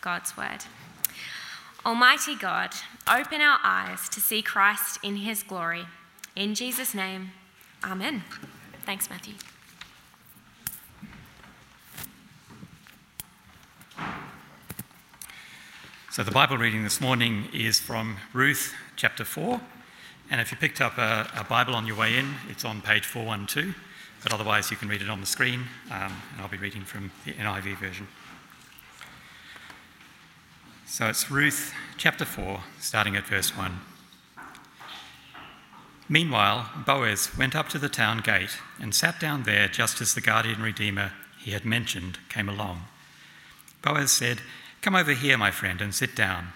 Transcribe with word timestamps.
God's 0.00 0.36
word. 0.36 0.64
Almighty 1.84 2.34
God, 2.36 2.72
open 3.08 3.40
our 3.40 3.58
eyes 3.62 4.08
to 4.10 4.20
see 4.20 4.42
Christ 4.42 4.98
in 5.02 5.16
his 5.16 5.42
glory. 5.42 5.86
In 6.36 6.54
Jesus' 6.54 6.94
name, 6.94 7.30
amen. 7.82 8.22
Thanks, 8.84 9.08
Matthew. 9.08 9.34
So, 16.10 16.24
the 16.24 16.30
Bible 16.32 16.58
reading 16.58 16.82
this 16.82 17.00
morning 17.00 17.44
is 17.54 17.78
from 17.78 18.16
Ruth 18.32 18.74
chapter 18.96 19.24
4. 19.24 19.60
And 20.30 20.40
if 20.40 20.50
you 20.50 20.58
picked 20.58 20.80
up 20.80 20.98
a, 20.98 21.28
a 21.36 21.44
Bible 21.44 21.74
on 21.74 21.86
your 21.86 21.96
way 21.96 22.16
in, 22.18 22.34
it's 22.48 22.64
on 22.64 22.82
page 22.82 23.06
412. 23.06 23.74
But 24.22 24.34
otherwise, 24.34 24.70
you 24.70 24.76
can 24.76 24.88
read 24.88 25.02
it 25.02 25.08
on 25.08 25.20
the 25.20 25.26
screen. 25.26 25.60
Um, 25.90 26.12
and 26.32 26.40
I'll 26.40 26.48
be 26.48 26.56
reading 26.56 26.82
from 26.82 27.10
the 27.24 27.32
NIV 27.32 27.78
version. 27.78 28.06
So, 30.92 31.06
it's 31.06 31.30
Ruth 31.30 31.72
chapter 31.98 32.24
4, 32.24 32.64
starting 32.80 33.14
at 33.14 33.24
verse 33.24 33.56
1. 33.56 33.78
Meanwhile, 36.08 36.68
Boaz 36.84 37.30
went 37.38 37.54
up 37.54 37.68
to 37.68 37.78
the 37.78 37.88
town 37.88 38.18
gate 38.18 38.58
and 38.80 38.92
sat 38.92 39.20
down 39.20 39.44
there 39.44 39.68
just 39.68 40.00
as 40.00 40.14
the 40.14 40.20
guardian 40.20 40.60
redeemer 40.60 41.12
he 41.38 41.52
had 41.52 41.64
mentioned 41.64 42.18
came 42.28 42.48
along. 42.48 42.86
Boaz 43.82 44.10
said, 44.10 44.40
Come 44.82 44.96
over 44.96 45.12
here, 45.12 45.38
my 45.38 45.52
friend, 45.52 45.80
and 45.80 45.94
sit 45.94 46.16
down. 46.16 46.48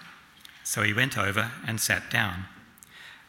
So 0.65 0.83
he 0.83 0.91
went 0.91 1.17
over 1.17 1.51
and 1.65 1.79
sat 1.79 2.11
down. 2.11 2.43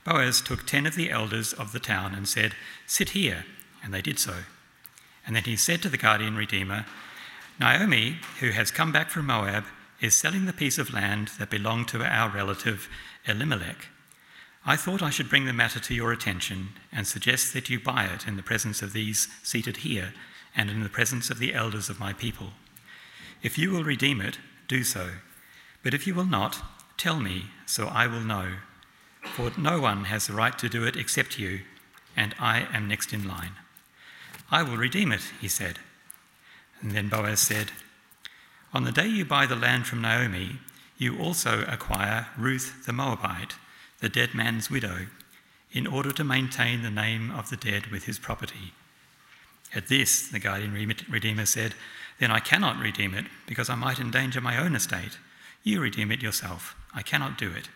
Boaz 0.03 0.41
took 0.41 0.67
ten 0.67 0.87
of 0.87 0.97
the 0.97 1.13
elders 1.13 1.53
of 1.53 1.71
the 1.71 1.79
town 1.79 2.17
and 2.17 2.29
said, 2.29 2.57
Sit 2.85 3.11
here. 3.11 3.47
And 3.81 3.95
they 3.95 4.03
did 4.03 4.19
so. 4.19 4.39
And 5.25 5.37
then 5.37 5.45
he 5.45 5.55
said 5.55 5.83
to 5.83 5.89
the 5.89 5.99
guardian 5.99 6.35
redeemer, 6.35 6.85
Naomi, 7.61 8.17
who 8.41 8.51
has 8.51 8.73
come 8.73 8.91
back 8.91 9.09
from 9.09 9.27
Moab, 9.27 9.67
is 10.01 10.15
selling 10.15 10.47
the 10.47 10.53
piece 10.53 10.79
of 10.79 10.93
land 10.93 11.29
that 11.39 11.51
belonged 11.51 11.89
to 11.89 12.05
our 12.05 12.29
relative 12.29 12.89
Elimelech. 13.27 13.89
I 14.65 14.77
thought 14.77 15.03
I 15.03 15.11
should 15.11 15.31
bring 15.31 15.47
the 15.47 15.53
matter 15.53 15.79
to 15.79 15.95
your 15.95 16.13
attention 16.13 16.71
and 16.93 17.07
suggest 17.07 17.53
that 17.53 17.71
you 17.71 17.79
buy 17.79 18.05
it 18.05 18.27
in 18.27 18.37
the 18.37 18.43
presence 18.43 18.83
of 18.83 18.93
these 18.93 19.29
seated 19.43 19.79
here 19.79 20.13
and 20.57 20.71
in 20.71 20.83
the 20.83 20.89
presence 20.89 21.31
of 21.31 21.39
the 21.39 21.55
elders 21.55 21.89
of 21.89 22.01
my 22.01 22.13
people. 22.13 22.49
If 23.43 23.59
you 23.59 23.71
will 23.71 23.85
redeem 23.85 24.21
it, 24.21 24.39
do 24.67 24.83
so. 24.83 25.11
But 25.83 25.95
if 25.95 26.07
you 26.07 26.15
will 26.15 26.25
not, 26.25 26.63
tell 26.97 27.21
me, 27.21 27.45
so 27.65 27.87
I 27.87 28.07
will 28.07 28.21
know. 28.21 28.55
For 29.23 29.53
no 29.57 29.81
one 29.81 30.05
has 30.05 30.27
the 30.27 30.33
right 30.33 30.59
to 30.59 30.69
do 30.69 30.85
it 30.85 30.97
except 30.97 31.39
you, 31.39 31.61
and 32.17 32.35
I 32.41 32.67
am 32.73 32.89
next 32.89 33.13
in 33.13 33.27
line. 33.29 33.53
I 34.51 34.63
will 34.63 34.77
redeem 34.77 35.13
it, 35.13 35.23
he 35.41 35.49
said. 35.49 35.79
And 36.81 36.93
then 36.93 37.09
Boaz 37.09 37.41
said, 37.41 37.71
On 38.73 38.85
the 38.85 38.93
day 38.93 39.07
you 39.07 39.25
buy 39.25 39.47
the 39.47 39.57
land 39.57 39.87
from 39.87 40.03
Naomi, 40.03 40.59
you 40.99 41.19
also 41.19 41.65
acquire 41.69 42.29
Ruth 42.37 42.85
the 42.87 42.93
Moabite, 42.93 43.55
the 44.01 44.09
dead 44.09 44.35
man's 44.35 44.71
widow, 44.71 45.07
in 45.73 45.87
order 45.87 46.13
to 46.13 46.25
maintain 46.25 46.83
the 46.83 46.91
name 46.91 47.31
of 47.31 47.51
the 47.51 47.57
dead 47.57 47.87
with 47.89 48.05
his 48.05 48.19
property. 48.19 48.73
At 49.75 49.89
this, 49.89 50.29
the 50.29 50.39
guardian 50.39 50.73
redeemer 51.09 51.47
said, 51.47 51.75
then 52.19 52.31
I 52.31 52.41
cannot 52.41 52.79
redeem 52.79 53.15
it, 53.15 53.27
because 53.47 53.69
I 53.69 53.75
might 53.75 54.01
endanger 54.01 54.41
my 54.41 54.57
own 54.57 54.75
estate. 54.75 55.19
You 55.63 55.81
redeem 55.81 56.11
it 56.11 56.23
yourself. 56.23 56.75
I 56.95 57.03
cannot 57.03 57.37
do 57.37 57.51
it. 57.51 57.69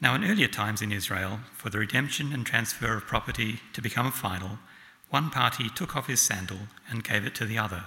Now, 0.00 0.14
in 0.14 0.24
earlier 0.24 0.48
times 0.48 0.82
in 0.82 0.92
Israel, 0.92 1.40
for 1.54 1.70
the 1.70 1.78
redemption 1.78 2.32
and 2.32 2.46
transfer 2.46 2.94
of 2.96 3.06
property 3.06 3.60
to 3.72 3.82
become 3.82 4.12
final, 4.12 4.58
one 5.10 5.30
party 5.30 5.68
took 5.70 5.96
off 5.96 6.06
his 6.06 6.20
sandal 6.20 6.68
and 6.88 7.02
gave 7.02 7.24
it 7.24 7.34
to 7.36 7.46
the 7.46 7.58
other. 7.58 7.84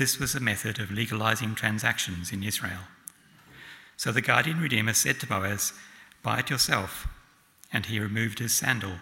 This 0.00 0.18
was 0.18 0.34
a 0.34 0.40
method 0.40 0.78
of 0.78 0.90
legalizing 0.90 1.54
transactions 1.54 2.32
in 2.32 2.42
Israel. 2.42 2.84
So 3.98 4.10
the 4.10 4.22
guardian 4.22 4.58
redeemer 4.58 4.94
said 4.94 5.20
to 5.20 5.26
Boaz, 5.26 5.74
Buy 6.22 6.38
it 6.38 6.48
yourself. 6.48 7.06
And 7.70 7.84
he 7.84 8.00
removed 8.00 8.38
his 8.38 8.54
sandal. 8.54 8.94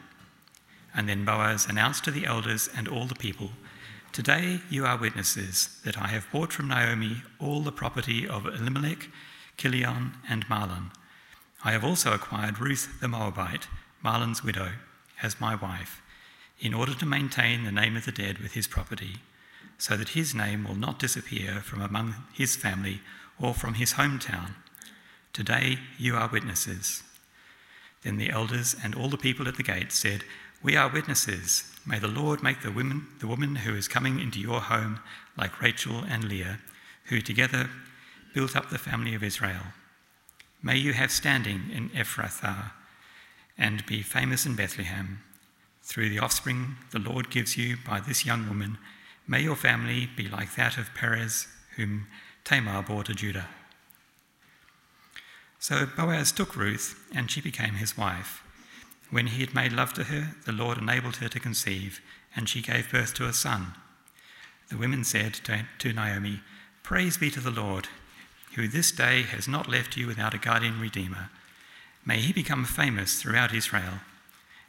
And 0.92 1.08
then 1.08 1.24
Boaz 1.24 1.68
announced 1.68 2.02
to 2.02 2.10
the 2.10 2.26
elders 2.26 2.68
and 2.76 2.88
all 2.88 3.04
the 3.06 3.14
people, 3.14 3.52
Today 4.10 4.58
you 4.68 4.86
are 4.86 4.98
witnesses 4.98 5.78
that 5.84 5.96
I 5.96 6.08
have 6.08 6.26
bought 6.32 6.52
from 6.52 6.66
Naomi 6.66 7.22
all 7.38 7.60
the 7.60 7.70
property 7.70 8.26
of 8.26 8.46
Elimelech, 8.46 9.08
Kilion, 9.56 10.14
and 10.28 10.48
Mahlon. 10.48 10.90
I 11.64 11.70
have 11.70 11.84
also 11.84 12.12
acquired 12.12 12.58
Ruth 12.58 12.98
the 13.00 13.06
Moabite, 13.06 13.68
Mahlon's 14.04 14.42
widow, 14.42 14.72
as 15.22 15.40
my 15.40 15.54
wife, 15.54 16.02
in 16.58 16.74
order 16.74 16.94
to 16.94 17.06
maintain 17.06 17.62
the 17.62 17.70
name 17.70 17.96
of 17.96 18.04
the 18.04 18.10
dead 18.10 18.38
with 18.38 18.54
his 18.54 18.66
property, 18.66 19.18
so 19.78 19.96
that 19.96 20.10
his 20.10 20.34
name 20.34 20.64
will 20.64 20.74
not 20.74 20.98
disappear 20.98 21.60
from 21.62 21.80
among 21.80 22.14
his 22.32 22.56
family 22.56 23.00
or 23.40 23.54
from 23.54 23.74
his 23.74 23.94
hometown. 23.94 24.50
Today 25.32 25.78
you 25.96 26.16
are 26.16 26.28
witnesses. 26.28 27.04
Then 28.02 28.16
the 28.16 28.30
elders 28.30 28.74
and 28.82 28.94
all 28.94 29.08
the 29.08 29.16
people 29.16 29.46
at 29.48 29.56
the 29.56 29.62
gate 29.62 29.92
said, 29.92 30.24
We 30.62 30.76
are 30.76 30.90
witnesses. 30.90 31.72
May 31.86 31.98
the 31.98 32.08
Lord 32.08 32.42
make 32.42 32.62
the 32.62 32.72
woman, 32.72 33.06
the 33.20 33.26
woman 33.26 33.56
who 33.56 33.74
is 33.74 33.88
coming 33.88 34.20
into 34.20 34.40
your 34.40 34.60
home 34.60 35.00
like 35.36 35.62
Rachel 35.62 36.04
and 36.08 36.24
Leah, 36.24 36.58
who 37.04 37.20
together 37.20 37.70
built 38.34 38.56
up 38.56 38.70
the 38.70 38.78
family 38.78 39.14
of 39.14 39.22
Israel. 39.22 39.72
May 40.62 40.76
you 40.76 40.92
have 40.92 41.12
standing 41.12 41.70
in 41.72 41.90
Ephrathah 41.90 42.72
and 43.56 43.86
be 43.86 44.02
famous 44.02 44.44
in 44.44 44.56
Bethlehem. 44.56 45.20
Through 45.82 46.10
the 46.10 46.18
offspring 46.18 46.76
the 46.90 46.98
Lord 46.98 47.30
gives 47.30 47.56
you 47.56 47.76
by 47.86 48.00
this 48.00 48.26
young 48.26 48.48
woman, 48.48 48.78
may 49.28 49.42
your 49.42 49.56
family 49.56 50.08
be 50.16 50.28
like 50.28 50.56
that 50.56 50.78
of 50.78 50.94
Perez, 50.94 51.46
whom 51.76 52.06
Tamar 52.44 52.82
bore 52.82 53.04
to 53.04 53.14
Judah. 53.14 53.46
So 55.58 55.86
Boaz 55.86 56.32
took 56.32 56.56
Ruth, 56.56 56.98
and 57.14 57.30
she 57.30 57.40
became 57.40 57.74
his 57.74 57.96
wife. 57.96 58.42
When 59.10 59.28
he 59.28 59.40
had 59.40 59.54
made 59.54 59.72
love 59.72 59.92
to 59.94 60.04
her, 60.04 60.34
the 60.46 60.52
Lord 60.52 60.78
enabled 60.78 61.16
her 61.16 61.28
to 61.28 61.40
conceive, 61.40 62.00
and 62.34 62.48
she 62.48 62.62
gave 62.62 62.90
birth 62.90 63.14
to 63.14 63.26
a 63.26 63.32
son. 63.32 63.74
The 64.70 64.76
women 64.76 65.04
said 65.04 65.34
to 65.34 65.92
Naomi, 65.92 66.40
Praise 66.82 67.16
be 67.16 67.30
to 67.30 67.40
the 67.40 67.50
Lord, 67.50 67.88
who 68.54 68.68
this 68.68 68.92
day 68.92 69.22
has 69.22 69.46
not 69.48 69.68
left 69.68 69.96
you 69.96 70.06
without 70.06 70.34
a 70.34 70.38
guardian 70.38 70.80
redeemer. 70.80 71.30
May 72.04 72.20
he 72.20 72.32
become 72.32 72.64
famous 72.64 73.20
throughout 73.20 73.54
Israel. 73.54 74.00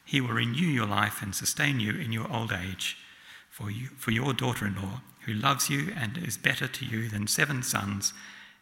He 0.05 0.19
will 0.19 0.33
renew 0.33 0.67
your 0.67 0.87
life 0.87 1.21
and 1.21 1.35
sustain 1.35 1.79
you 1.79 1.91
in 1.91 2.11
your 2.11 2.31
old 2.31 2.51
age. 2.51 2.97
For, 3.59 3.69
you, 3.69 3.87
for 3.97 4.11
your 4.11 4.33
daughter 4.33 4.65
in 4.65 4.75
law, 4.75 5.01
who 5.25 5.33
loves 5.33 5.69
you 5.69 5.91
and 5.95 6.17
is 6.17 6.37
better 6.37 6.67
to 6.67 6.85
you 6.85 7.09
than 7.09 7.27
seven 7.27 7.61
sons, 7.61 8.13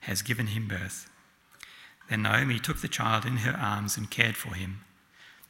has 0.02 0.24
given 0.24 0.48
him 0.48 0.68
birth. 0.68 1.08
Then 2.10 2.24
Naomi 2.24 2.60
took 2.60 2.82
the 2.82 2.88
child 2.88 3.26
in 3.26 3.38
her 3.38 3.56
arms 3.56 3.96
and 3.96 4.10
cared 4.10 4.36
for 4.36 4.56
him. 4.56 4.82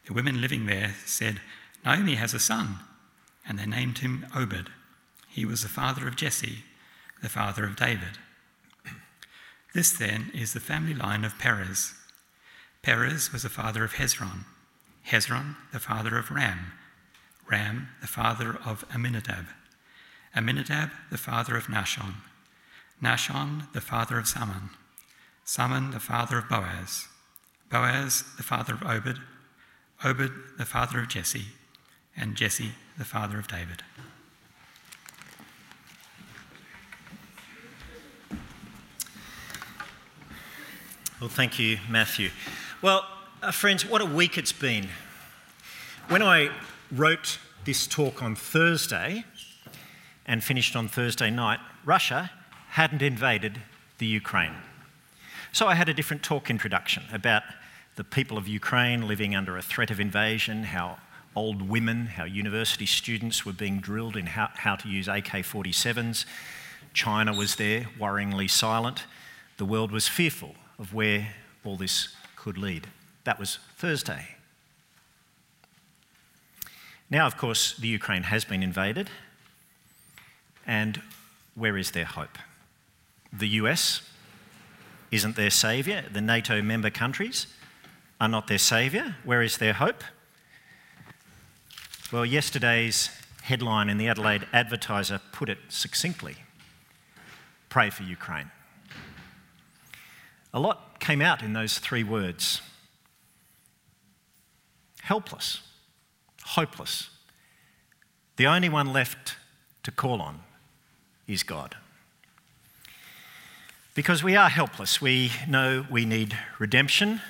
The 0.06 0.14
women 0.14 0.42
living 0.42 0.66
there 0.66 0.96
said, 1.06 1.40
Naomi 1.86 2.16
has 2.16 2.34
a 2.34 2.40
son, 2.40 2.80
and 3.48 3.58
they 3.58 3.66
named 3.66 4.00
him 4.00 4.26
Obed. 4.36 4.70
He 5.30 5.46
was 5.46 5.62
the 5.62 5.70
father 5.70 6.08
of 6.08 6.18
Jesse, 6.18 6.64
the 7.22 7.30
father 7.30 7.64
of 7.64 7.78
David. 7.78 8.18
This 9.74 9.92
then 9.92 10.32
is 10.34 10.54
the 10.54 10.60
family 10.60 10.94
line 10.94 11.24
of 11.24 11.38
Perez. 11.38 11.94
Perez 12.82 13.32
was 13.32 13.44
the 13.44 13.50
father 13.50 13.84
of 13.84 13.94
Hezron, 13.94 14.46
Hezron 15.08 15.56
the 15.72 15.80
father 15.80 16.18
of 16.18 16.32
Ram, 16.32 16.74
Ram 17.50 17.90
the 18.02 18.08
father 18.08 18.58
of 18.66 18.86
Amminadab, 18.94 19.46
Amminadab 20.36 20.92
the 21.10 21.18
father 21.18 21.56
of 21.56 21.66
Nahshon, 21.66 22.16
Nahshon 23.02 23.72
the 23.74 23.82
father 23.82 24.20
of 24.20 24.28
Salmon, 24.28 24.70
Salmon 25.46 25.92
the 25.92 26.00
father 26.00 26.38
of 26.40 26.50
Boaz, 26.50 27.08
Boaz 27.70 28.24
the 28.38 28.44
father 28.44 28.74
of 28.74 28.84
Obed, 28.84 29.20
Obed, 30.04 30.32
the 30.58 30.66
father 30.66 31.00
of 31.00 31.08
Jesse, 31.08 31.48
and 32.16 32.36
Jesse, 32.36 32.72
the 32.98 33.06
father 33.06 33.40
of 33.40 33.48
David. 33.48 33.84
Well, 41.20 41.30
thank 41.30 41.58
you, 41.58 41.80
Matthew. 41.90 42.30
Well, 42.82 43.04
uh, 43.42 43.52
friends, 43.52 43.84
what 43.84 44.02
a 44.02 44.06
week 44.06 44.38
it's 44.38 44.52
been. 44.52 44.88
When 46.10 46.22
I 46.22 46.52
wrote 46.92 47.40
this 47.68 47.86
talk 47.86 48.24
on 48.24 48.34
Thursday 48.34 49.26
and 50.26 50.42
finished 50.42 50.74
on 50.74 50.88
Thursday 50.88 51.30
night, 51.30 51.60
Russia 51.84 52.32
hadn't 52.70 53.02
invaded 53.02 53.60
the 53.98 54.06
Ukraine. 54.06 54.54
So 55.52 55.68
I 55.68 55.76
had 55.76 55.90
a 55.90 55.94
different 55.94 56.24
talk 56.24 56.50
introduction 56.50 57.04
about 57.12 57.44
the 57.98 58.06
people 58.06 58.38
of 58.38 58.48
Ukraine 58.48 59.06
living 59.06 59.36
under 59.36 59.58
a 59.58 59.62
threat 59.62 59.92
of 59.92 60.00
invasion, 60.00 60.64
how 60.64 60.98
old 61.36 61.62
women, 61.62 62.06
how 62.06 62.24
university 62.24 62.86
students 62.86 63.46
were 63.46 63.52
being 63.52 63.80
drilled 63.82 64.16
in 64.16 64.28
how, 64.28 64.50
how 64.54 64.78
to 64.78 64.88
use 64.88 65.10
AK 65.10 65.44
47s. 65.44 66.26
China 66.94 67.34
was 67.34 67.58
there, 67.58 67.90
worryingly 68.00 68.50
silent. 68.50 69.04
The 69.58 69.66
world 69.66 69.92
was 69.92 70.08
fearful 70.08 70.56
of 70.80 70.94
where 70.94 71.36
all 71.66 71.76
this 71.76 72.16
could 72.38 72.58
lead. 72.58 72.88
That 73.26 73.38
was 73.38 73.60
Thursday. 73.76 74.37
Now, 77.10 77.26
of 77.26 77.38
course, 77.38 77.76
the 77.78 77.88
Ukraine 77.88 78.24
has 78.24 78.44
been 78.46 78.64
invaded. 78.64 79.10
And 80.66 81.02
where 81.56 81.78
is 81.78 81.92
their 81.92 82.06
hope? 82.06 82.38
The 83.32 83.48
US, 83.62 84.02
isn't 85.12 85.36
their 85.36 85.50
saviour. 85.50 86.04
The 86.12 86.22
NATO 86.22 86.62
member 86.62 86.90
countries 86.90 87.48
are 88.20 88.28
not 88.28 88.48
their 88.48 88.58
saviour. 88.58 89.16
Where 89.24 89.42
is 89.42 89.58
their 89.58 89.74
hope? 89.74 90.04
Well, 92.12 92.26
yesterday's 92.26 93.10
headline 93.44 93.90
in 93.90 93.98
the 93.98 94.08
Adelaide 94.08 94.48
Advertiser 94.52 95.22
put 95.32 95.50
it 95.50 95.60
succinctly 95.70 96.36
Pray 97.70 97.90
for 97.90 98.04
Ukraine. 98.04 98.50
A 100.54 100.60
lot 100.60 101.00
came 101.00 101.22
out 101.22 101.44
in 101.44 101.54
those 101.54 101.80
three 101.80 102.04
words 102.04 102.62
helpless, 105.02 105.62
hopeless. 106.48 107.10
The 108.38 108.48
only 108.48 108.70
one 108.70 108.94
left 108.94 109.36
to 109.84 109.92
call 109.92 110.22
on 110.22 110.40
is 111.28 111.44
God. 111.44 111.76
Because 113.96 114.24
we 114.24 114.36
are 114.36 114.50
helpless, 114.50 115.02
we 115.02 115.32
know 115.48 115.86
we 115.90 116.06
need 116.06 116.38
redemption 116.60 117.22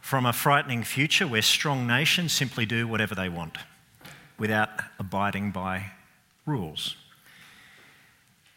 from 0.00 0.24
a 0.24 0.32
frightening 0.32 0.84
future 0.84 1.26
where 1.26 1.42
strong 1.42 1.86
nations 1.86 2.32
simply 2.32 2.64
do 2.64 2.88
whatever 2.88 3.14
they 3.14 3.28
want 3.28 3.58
without 4.38 4.70
abiding 4.98 5.50
by 5.50 5.90
rules. 6.46 6.96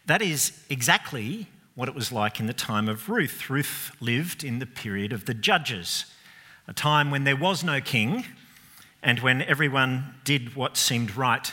That 0.06 0.22
is 0.22 0.52
exactly 0.70 1.48
what 1.74 1.88
it 1.88 1.94
was 1.94 2.12
like 2.12 2.40
in 2.40 2.46
the 2.46 2.54
time 2.54 2.88
of 2.88 3.08
Ruth. 3.08 3.50
Ruth 3.50 3.90
lived 4.00 4.44
in 4.44 4.60
the 4.60 4.66
period 4.66 5.12
of 5.12 5.26
the 5.26 5.34
judges, 5.34 6.06
a 6.66 6.72
time 6.72 7.10
when 7.10 7.24
there 7.24 7.36
was 7.36 7.62
no 7.62 7.80
king 7.80 8.24
and 9.02 9.20
when 9.20 9.42
everyone 9.42 10.14
did 10.24 10.54
what 10.54 10.76
seemed 10.76 11.16
right 11.16 11.52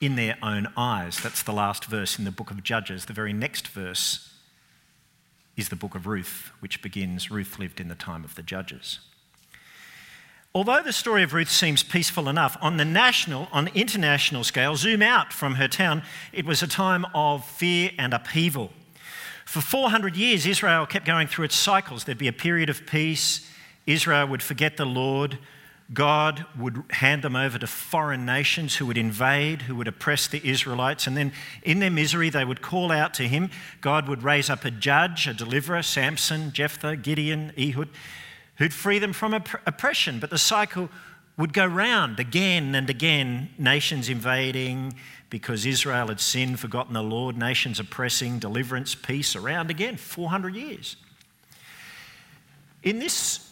in 0.00 0.16
their 0.16 0.36
own 0.42 0.68
eyes. 0.76 1.18
That's 1.20 1.42
the 1.42 1.52
last 1.52 1.86
verse 1.86 2.18
in 2.18 2.24
the 2.24 2.30
book 2.30 2.50
of 2.50 2.62
Judges. 2.62 3.06
The 3.06 3.12
very 3.12 3.32
next 3.32 3.68
verse 3.68 4.32
is 5.56 5.68
the 5.68 5.76
book 5.76 5.94
of 5.94 6.06
Ruth, 6.06 6.50
which 6.60 6.82
begins 6.82 7.30
Ruth 7.30 7.58
lived 7.58 7.80
in 7.80 7.88
the 7.88 7.94
time 7.94 8.24
of 8.24 8.34
the 8.34 8.42
judges. 8.42 9.00
Although 10.54 10.82
the 10.82 10.92
story 10.92 11.22
of 11.22 11.34
Ruth 11.34 11.50
seems 11.50 11.82
peaceful 11.82 12.28
enough, 12.28 12.56
on 12.62 12.76
the 12.76 12.84
national, 12.84 13.48
on 13.52 13.66
the 13.66 13.74
international 13.74 14.44
scale, 14.44 14.76
zoom 14.76 15.02
out 15.02 15.32
from 15.32 15.56
her 15.56 15.68
town, 15.68 16.02
it 16.32 16.46
was 16.46 16.62
a 16.62 16.66
time 16.66 17.04
of 17.14 17.44
fear 17.44 17.90
and 17.98 18.14
upheaval. 18.14 18.70
For 19.44 19.60
400 19.60 20.16
years, 20.16 20.46
Israel 20.46 20.86
kept 20.86 21.04
going 21.06 21.28
through 21.28 21.46
its 21.46 21.56
cycles. 21.56 22.04
There'd 22.04 22.18
be 22.18 22.28
a 22.28 22.32
period 22.32 22.70
of 22.70 22.86
peace, 22.86 23.50
Israel 23.86 24.26
would 24.28 24.42
forget 24.42 24.76
the 24.76 24.86
Lord, 24.86 25.38
God 25.94 26.44
would 26.58 26.82
hand 26.90 27.22
them 27.22 27.36
over 27.36 27.58
to 27.58 27.66
foreign 27.66 28.26
nations 28.26 28.76
who 28.76 28.86
would 28.86 28.98
invade, 28.98 29.62
who 29.62 29.76
would 29.76 29.86
oppress 29.86 30.26
the 30.26 30.44
Israelites, 30.48 31.06
and 31.06 31.16
then 31.16 31.32
in 31.62 31.78
their 31.78 31.90
misery 31.90 32.28
they 32.28 32.44
would 32.44 32.60
call 32.60 32.90
out 32.90 33.14
to 33.14 33.28
him. 33.28 33.50
God 33.80 34.08
would 34.08 34.24
raise 34.24 34.50
up 34.50 34.64
a 34.64 34.70
judge, 34.70 35.28
a 35.28 35.34
deliverer, 35.34 35.82
Samson, 35.82 36.52
Jephthah, 36.52 36.96
Gideon, 36.96 37.52
Ehud, 37.56 37.88
who'd 38.56 38.74
free 38.74 38.98
them 38.98 39.12
from 39.12 39.32
opp- 39.32 39.62
oppression. 39.64 40.18
But 40.18 40.30
the 40.30 40.38
cycle 40.38 40.90
would 41.36 41.52
go 41.52 41.66
round 41.66 42.18
again 42.18 42.74
and 42.74 42.90
again, 42.90 43.50
nations 43.56 44.08
invading 44.08 44.94
because 45.30 45.66
Israel 45.66 46.08
had 46.08 46.18
sinned, 46.18 46.58
forgotten 46.58 46.94
the 46.94 47.02
Lord, 47.02 47.36
nations 47.36 47.78
oppressing, 47.78 48.40
deliverance, 48.40 48.96
peace, 48.96 49.36
around 49.36 49.70
again, 49.70 49.96
400 49.96 50.54
years. 50.54 50.96
In 52.82 52.98
this 52.98 53.45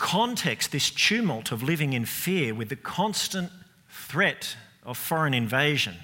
context, 0.00 0.72
this 0.72 0.90
tumult 0.90 1.52
of 1.52 1.62
living 1.62 1.92
in 1.92 2.04
fear 2.04 2.54
with 2.54 2.70
the 2.70 2.76
constant 2.76 3.52
threat 3.88 4.56
of 4.82 4.96
foreign 4.96 5.34
invasion, 5.34 5.94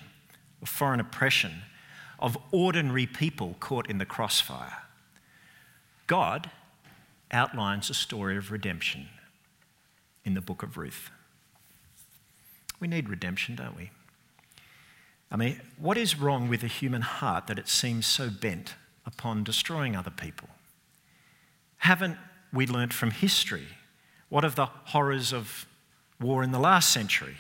of 0.62 0.68
foreign 0.68 1.00
oppression, 1.00 1.62
of 2.18 2.38
ordinary 2.52 3.06
people 3.06 3.56
caught 3.58 3.90
in 3.90 3.98
the 3.98 4.04
crossfire, 4.04 4.82
God 6.06 6.50
outlines 7.32 7.90
a 7.90 7.94
story 7.94 8.36
of 8.36 8.52
redemption 8.52 9.08
in 10.24 10.34
the 10.34 10.40
book 10.40 10.62
of 10.62 10.76
Ruth. 10.76 11.10
We 12.78 12.88
need 12.88 13.08
redemption, 13.08 13.56
don't 13.56 13.76
we? 13.76 13.90
I 15.30 15.36
mean, 15.36 15.60
what 15.78 15.96
is 15.96 16.18
wrong 16.18 16.48
with 16.48 16.60
the 16.60 16.66
human 16.66 17.02
heart 17.02 17.46
that 17.48 17.58
it 17.58 17.68
seems 17.68 18.06
so 18.06 18.30
bent 18.30 18.74
upon 19.04 19.42
destroying 19.42 19.96
other 19.96 20.10
people? 20.10 20.48
Haven't 21.78 22.18
we 22.52 22.66
learnt 22.66 22.92
from 22.92 23.10
history 23.10 23.66
what 24.28 24.44
of 24.44 24.54
the 24.54 24.66
horrors 24.66 25.32
of 25.32 25.66
war 26.20 26.42
in 26.42 26.52
the 26.52 26.58
last 26.58 26.92
century? 26.92 27.36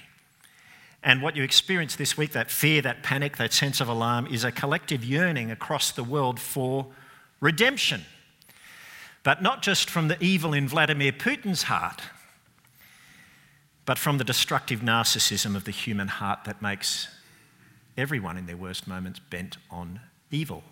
And 1.02 1.22
what 1.22 1.36
you 1.36 1.42
experience 1.42 1.96
this 1.96 2.16
week, 2.16 2.32
that 2.32 2.50
fear, 2.50 2.82
that 2.82 3.02
panic, 3.02 3.36
that 3.36 3.52
sense 3.52 3.80
of 3.80 3.88
alarm, 3.88 4.26
is 4.26 4.44
a 4.44 4.50
collective 4.50 5.04
yearning 5.04 5.50
across 5.50 5.92
the 5.92 6.02
world 6.02 6.40
for 6.40 6.86
redemption. 7.40 8.02
But 9.22 9.42
not 9.42 9.62
just 9.62 9.88
from 9.88 10.08
the 10.08 10.22
evil 10.22 10.52
in 10.52 10.68
Vladimir 10.68 11.12
Putin's 11.12 11.64
heart, 11.64 12.02
but 13.84 13.98
from 13.98 14.18
the 14.18 14.24
destructive 14.24 14.80
narcissism 14.80 15.54
of 15.54 15.64
the 15.64 15.70
human 15.70 16.08
heart 16.08 16.40
that 16.44 16.60
makes 16.60 17.08
everyone 17.96 18.36
in 18.36 18.46
their 18.46 18.56
worst 18.56 18.86
moments 18.86 19.20
bent 19.20 19.58
on 19.70 20.00
evil. 20.30 20.64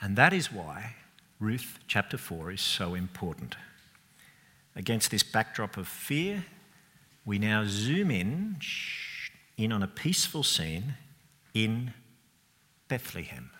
And 0.00 0.14
that 0.16 0.32
is 0.32 0.52
why 0.52 0.96
Ruth 1.40 1.78
chapter 1.88 2.18
4 2.18 2.52
is 2.52 2.60
so 2.60 2.94
important. 2.94 3.56
Against 4.76 5.10
this 5.10 5.22
backdrop 5.22 5.76
of 5.76 5.88
fear, 5.88 6.44
we 7.24 7.38
now 7.38 7.64
zoom 7.66 8.10
in, 8.10 8.58
in 9.56 9.72
on 9.72 9.82
a 9.82 9.88
peaceful 9.88 10.42
scene 10.42 10.94
in 11.54 11.94
Bethlehem 12.86 13.50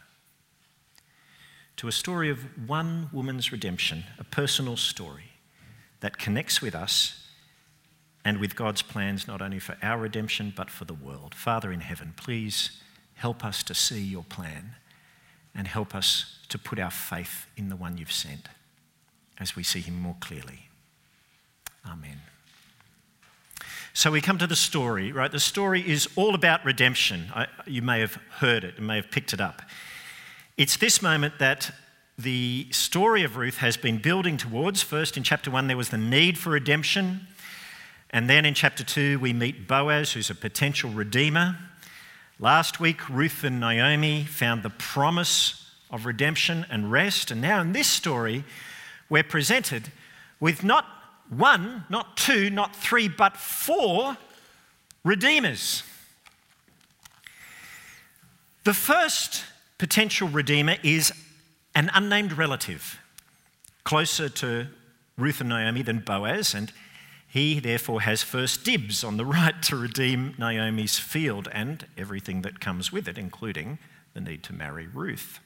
to 1.76 1.88
a 1.88 1.92
story 1.92 2.30
of 2.30 2.38
one 2.68 3.08
woman's 3.12 3.52
redemption, 3.52 4.04
a 4.18 4.24
personal 4.24 4.76
story 4.76 5.32
that 6.00 6.18
connects 6.18 6.62
with 6.62 6.74
us 6.74 7.28
and 8.24 8.38
with 8.38 8.56
God's 8.56 8.82
plans 8.82 9.26
not 9.26 9.42
only 9.42 9.58
for 9.58 9.76
our 9.82 9.98
redemption 9.98 10.52
but 10.54 10.70
for 10.70 10.84
the 10.84 10.94
world. 10.94 11.34
Father 11.34 11.72
in 11.72 11.80
heaven, 11.80 12.14
please 12.16 12.82
help 13.14 13.44
us 13.44 13.62
to 13.62 13.74
see 13.74 14.02
your 14.02 14.24
plan 14.24 14.76
and 15.54 15.66
help 15.68 15.94
us 15.94 16.40
to 16.48 16.58
put 16.58 16.78
our 16.78 16.90
faith 16.90 17.46
in 17.56 17.68
the 17.68 17.76
one 17.76 17.96
you've 17.98 18.12
sent 18.12 18.48
as 19.38 19.56
we 19.56 19.62
see 19.62 19.80
him 19.80 20.00
more 20.00 20.16
clearly. 20.20 20.65
Amen. 21.96 22.20
So 23.92 24.10
we 24.10 24.20
come 24.20 24.38
to 24.38 24.46
the 24.46 24.56
story, 24.56 25.12
right? 25.12 25.30
The 25.30 25.40
story 25.40 25.80
is 25.88 26.08
all 26.16 26.34
about 26.34 26.64
redemption. 26.64 27.26
I, 27.34 27.46
you 27.66 27.82
may 27.82 28.00
have 28.00 28.18
heard 28.38 28.64
it, 28.64 28.74
you 28.78 28.84
may 28.84 28.96
have 28.96 29.10
picked 29.10 29.32
it 29.32 29.40
up. 29.40 29.62
It's 30.56 30.76
this 30.76 31.00
moment 31.02 31.38
that 31.38 31.70
the 32.18 32.66
story 32.70 33.22
of 33.24 33.36
Ruth 33.36 33.58
has 33.58 33.76
been 33.76 33.98
building 33.98 34.36
towards. 34.36 34.82
First, 34.82 35.16
in 35.16 35.22
chapter 35.22 35.50
1, 35.50 35.66
there 35.66 35.76
was 35.76 35.90
the 35.90 35.98
need 35.98 36.38
for 36.38 36.50
redemption. 36.50 37.26
And 38.10 38.28
then 38.30 38.44
in 38.44 38.54
chapter 38.54 38.84
2, 38.84 39.18
we 39.18 39.32
meet 39.32 39.68
Boaz, 39.68 40.12
who's 40.12 40.30
a 40.30 40.34
potential 40.34 40.90
redeemer. 40.90 41.58
Last 42.38 42.80
week, 42.80 43.08
Ruth 43.08 43.44
and 43.44 43.60
Naomi 43.60 44.24
found 44.24 44.62
the 44.62 44.70
promise 44.70 45.70
of 45.90 46.06
redemption 46.06 46.66
and 46.70 46.90
rest. 46.90 47.30
And 47.30 47.40
now 47.40 47.60
in 47.60 47.72
this 47.72 47.86
story, 47.86 48.44
we're 49.08 49.22
presented 49.22 49.90
with 50.40 50.64
not 50.64 50.95
one, 51.28 51.84
not 51.88 52.16
two, 52.16 52.50
not 52.50 52.74
three, 52.74 53.08
but 53.08 53.36
four 53.36 54.16
redeemers. 55.04 55.82
The 58.64 58.74
first 58.74 59.44
potential 59.78 60.28
redeemer 60.28 60.76
is 60.82 61.12
an 61.74 61.90
unnamed 61.94 62.32
relative, 62.32 62.98
closer 63.84 64.28
to 64.28 64.68
Ruth 65.16 65.40
and 65.40 65.48
Naomi 65.48 65.82
than 65.82 66.00
Boaz, 66.00 66.54
and 66.54 66.72
he 67.28 67.60
therefore 67.60 68.02
has 68.02 68.22
first 68.22 68.64
dibs 68.64 69.04
on 69.04 69.16
the 69.16 69.24
right 69.36 69.62
to 69.64 69.76
redeem 69.76 70.34
Naomi's 70.38 70.98
field 70.98 71.48
and 71.52 71.86
everything 71.96 72.42
that 72.42 72.60
comes 72.60 72.90
with 72.90 73.06
it, 73.06 73.18
including 73.18 73.78
the 74.14 74.20
need 74.20 74.42
to 74.44 74.52
marry 74.52 74.86
Ruth. 74.86 75.40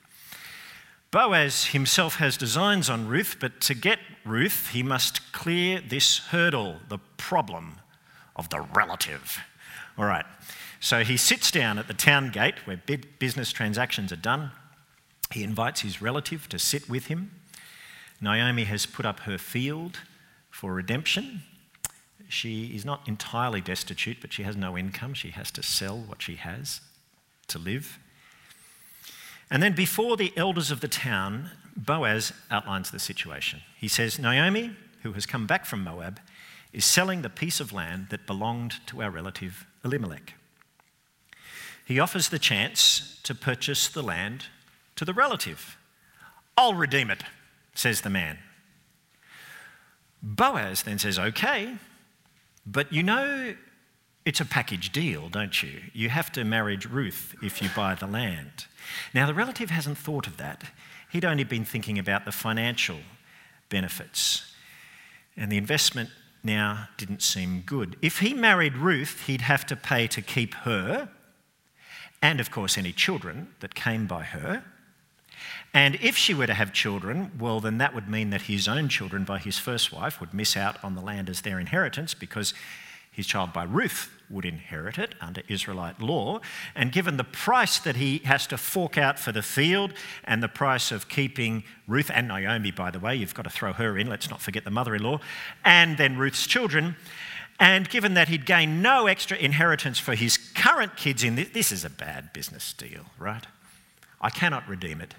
Boaz 1.11 1.67
himself 1.67 2.17
has 2.17 2.37
designs 2.37 2.89
on 2.89 3.09
Ruth, 3.09 3.37
but 3.41 3.61
to 3.63 3.75
get 3.75 3.99
Ruth, 4.25 4.69
he 4.73 4.83
must 4.83 5.33
clear 5.33 5.81
this 5.81 6.19
hurdle, 6.19 6.77
the 6.89 6.99
problem 7.17 7.77
of 8.37 8.49
the 8.51 8.61
relative. 8.61 9.39
All 9.99 10.05
right, 10.05 10.25
so 10.79 11.03
he 11.03 11.17
sits 11.17 11.51
down 11.51 11.79
at 11.79 11.89
the 11.89 11.95
town 11.95 12.31
gate 12.31 12.65
where 12.65 12.81
business 13.19 13.51
transactions 13.51 14.13
are 14.13 14.17
done. 14.17 14.53
He 15.33 15.43
invites 15.43 15.81
his 15.81 16.01
relative 16.01 16.49
to 16.49 16.59
sit 16.59 16.89
with 16.89 17.07
him. 17.07 17.33
Naomi 18.21 18.65
has 18.65 18.87
put 18.87 19.05
up 19.05 19.21
her 19.21 19.39
field 19.39 19.99
for 20.49 20.73
redemption. 20.73 21.43
She 22.29 22.67
is 22.67 22.85
not 22.85 23.09
entirely 23.09 23.61
destitute, 23.61 24.19
but 24.21 24.33
she 24.33 24.45
has 24.45 24.57
no 24.57 24.79
income. 24.79 25.15
She 25.15 25.31
has 25.31 25.51
to 25.53 25.63
sell 25.63 25.99
what 25.99 26.23
she 26.23 26.37
has 26.37 26.81
to 27.49 27.59
live. 27.59 27.99
And 29.51 29.63
then 29.63 29.75
before 29.75 30.17
the 30.17 30.33
elders 30.37 30.71
of 30.71 30.81
the 30.81 30.89
town, 30.89 31.51
Boaz 31.77 32.33
outlines 32.51 32.91
the 32.91 32.99
situation. 32.99 33.63
He 33.77 33.89
says, 33.89 34.19
Naomi, 34.19 34.77
who 35.03 35.13
has 35.13 35.27
come 35.27 35.47
back 35.47 35.67
from 35.67 35.83
Moab, 35.83 36.21
is 36.73 36.85
selling 36.85 37.23
the 37.23 37.31
piece 37.31 37.59
of 37.59 37.73
land 37.73 38.09
that 38.11 38.27
belonged 38.27 38.87
to 38.87 39.03
our 39.03 39.11
relative 39.11 39.67
Elimelech. 39.85 40.35
He 41.85 41.99
offers 41.99 42.29
the 42.29 42.39
chance 42.39 43.19
to 43.25 43.35
purchase 43.35 43.89
the 43.89 44.03
land 44.03 44.47
to 44.95 45.05
the 45.05 45.15
relative. 45.15 45.77
I'll 46.57 46.75
redeem 46.75 47.11
it, 47.11 47.25
says 47.75 48.03
the 48.03 48.11
man. 48.11 48.39
Boaz 50.23 50.83
then 50.83 50.99
says, 50.99 51.19
Okay, 51.19 51.77
but 52.65 52.93
you 52.93 53.03
know 53.03 53.57
it's 54.25 54.41
a 54.41 54.45
package 54.45 54.93
deal, 54.93 55.29
don't 55.29 55.63
you? 55.63 55.81
You 55.93 56.11
have 56.11 56.31
to 56.33 56.45
marry 56.45 56.77
Ruth 56.77 57.35
if 57.43 57.63
you 57.63 57.69
buy 57.75 57.95
the 57.95 58.07
land. 58.07 58.67
Now, 59.15 59.27
the 59.27 59.35
relative 59.35 59.71
hasn't 59.71 59.99
thought 59.99 60.27
of 60.27 60.37
that. 60.37 60.65
He'd 61.11 61.25
only 61.25 61.45
been 61.45 61.65
thinking 61.65 61.99
about 61.99 62.25
the 62.25 62.33
financial 62.33 62.99
benefits. 63.69 64.53
And 65.37 65.51
the 65.51 65.57
investment 65.57 66.11
now 66.43 66.89
didn't 66.97 67.23
seem 67.23 67.63
good. 67.63 67.97
If 68.03 68.19
he 68.19 68.35
married 68.35 68.77
Ruth, 68.77 69.25
he'd 69.27 69.43
have 69.43 69.65
to 69.67 69.77
pay 69.77 70.07
to 70.09 70.23
keep 70.23 70.55
her, 70.55 71.09
and 72.23 72.41
of 72.41 72.51
course, 72.51 72.77
any 72.77 72.93
children 72.93 73.49
that 73.61 73.75
came 73.75 74.07
by 74.07 74.23
her. 74.23 74.65
And 75.73 75.97
if 76.03 76.17
she 76.17 76.35
were 76.35 76.47
to 76.47 76.55
have 76.55 76.73
children, 76.73 77.33
well, 77.39 77.61
then 77.61 77.79
that 77.79 77.95
would 77.95 78.09
mean 78.09 78.31
that 78.31 78.43
his 78.43 78.69
own 78.69 78.89
children 78.89 79.25
by 79.25 79.39
his 79.39 79.59
first 79.59 79.93
wife 79.93 80.21
would 80.21 80.35
miss 80.35 80.57
out 80.57 80.83
on 80.85 80.95
the 80.95 81.01
land 81.01 81.31
as 81.31 81.41
their 81.41 81.59
inheritance 81.59 82.13
because 82.13 82.53
his 83.11 83.27
child 83.27 83.53
by 83.53 83.65
Ruth 83.65 84.11
would 84.31 84.45
inherit 84.45 84.99
it 84.99 85.15
under 85.21 85.43
Israelite 85.49 86.01
law. 86.01 86.41
And 86.75 86.93
given 86.93 87.17
the 87.17 87.25
price 87.25 87.79
that 87.81 87.97
he 87.97 88.19
has 88.19 88.47
to 88.47 88.57
fork 88.57 88.97
out 88.97 89.19
for 89.19 89.33
the 89.33 89.43
field 89.43 89.93
and 90.25 90.43
the 90.43 90.49
price 90.49 90.93
of 90.93 91.09
keeping 91.09 91.65
Ruth 91.89 92.11
and 92.15 92.29
Naomi, 92.29 92.71
by 92.71 92.91
the 92.91 93.01
way, 93.01 93.17
you've 93.17 93.35
got 93.35 93.43
to 93.43 93.51
throw 93.51 93.73
her 93.73 93.99
in, 93.99 94.07
let's 94.07 94.31
not 94.31 94.41
forget 94.41 94.65
the 94.65 94.71
mother 94.71 94.95
in 94.95 95.03
law, 95.03 95.19
and 95.65 95.99
then 95.99 96.17
Ruth's 96.17 96.47
children. 96.47 96.97
And 97.59 97.91
given 97.91 98.15
that 98.15 98.29
he'd 98.29 98.47
gain 98.47 98.81
no 98.81 99.07
extra 99.07 99.37
inheritance 99.37 99.99
for 99.99 100.15
his 100.15 100.39
current 100.39 100.97
kids 100.97 101.25
in 101.25 101.35
this, 101.35 101.49
this 101.51 101.73
is 101.73 101.85
a 101.85 101.91
bad 101.91 102.33
business 102.33 102.73
deal, 102.73 103.07
right? 103.19 103.47
I 104.21 104.31
cannot 104.31 104.67
redeem 104.69 105.01
it 105.01 105.15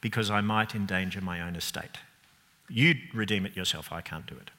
because 0.00 0.30
I 0.30 0.42
might 0.42 0.74
endanger 0.74 1.20
my 1.20 1.40
own 1.40 1.56
estate. 1.56 1.98
You'd 2.68 2.98
redeem 3.14 3.46
it 3.46 3.56
yourself, 3.56 3.90
I 3.90 4.00
can't 4.00 4.26
do 4.26 4.36
it. 4.36 4.50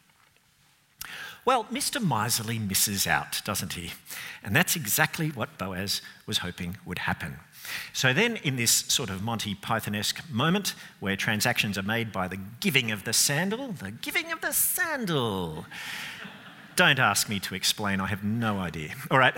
Well, 1.46 1.66
Mr. 1.66 2.02
Miserly 2.02 2.58
misses 2.58 3.06
out, 3.06 3.42
doesn't 3.44 3.74
he? 3.74 3.92
And 4.44 4.56
that's 4.56 4.76
exactly 4.76 5.30
what 5.30 5.58
Boaz 5.58 6.02
was 6.26 6.38
hoping 6.40 6.78
would 6.86 7.00
happen. 7.00 7.40
So 7.92 8.14
then, 8.14 8.38
in 8.38 8.56
this 8.56 8.72
sort 8.72 9.10
of 9.10 9.22
Monty 9.22 9.56
Python-esque 9.56 10.30
moment 10.30 10.74
where 11.00 11.16
transactions 11.16 11.78
are 11.78 11.84
made 11.84 12.12
by 12.12 12.28
the 12.28 12.40
giving 12.60 12.92
of 12.92 13.04
the 13.04 13.14
sandal, 13.14 13.74
the 13.74 13.92
giving 13.92 14.32
of 14.32 14.42
the 14.42 14.52
sandal. 14.52 15.66
Don't 16.76 17.00
ask 17.00 17.30
me 17.30 17.40
to 17.42 17.56
explain, 17.56 18.00
I 18.00 18.08
have 18.08 18.24
no 18.24 18.60
idea. 18.60 18.96
All 19.12 19.20
right, 19.20 19.38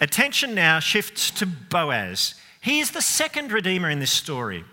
attention 0.00 0.54
now 0.54 0.78
shifts 0.78 1.30
to 1.32 1.46
Boaz. 1.46 2.34
He 2.60 2.80
is 2.80 2.90
the 2.90 3.02
second 3.02 3.52
redeemer 3.52 3.88
in 3.88 4.00
this 4.00 4.12
story. 4.12 4.64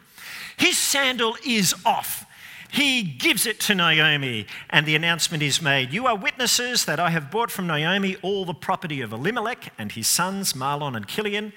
His 0.57 0.77
sandal 0.77 1.37
is 1.45 1.73
off. 1.85 2.25
He 2.71 3.03
gives 3.03 3.45
it 3.45 3.59
to 3.61 3.75
Naomi, 3.75 4.45
and 4.69 4.85
the 4.85 4.95
announcement 4.95 5.41
is 5.41 5.61
made 5.61 5.93
You 5.93 6.05
are 6.07 6.15
witnesses 6.15 6.85
that 6.85 6.99
I 6.99 7.09
have 7.11 7.31
bought 7.31 7.49
from 7.51 7.67
Naomi 7.67 8.17
all 8.21 8.45
the 8.45 8.53
property 8.53 9.01
of 9.01 9.13
Elimelech 9.13 9.73
and 9.77 9.91
his 9.91 10.07
sons, 10.07 10.53
Mahlon 10.53 10.95
and 10.95 11.07
Chilion, 11.07 11.53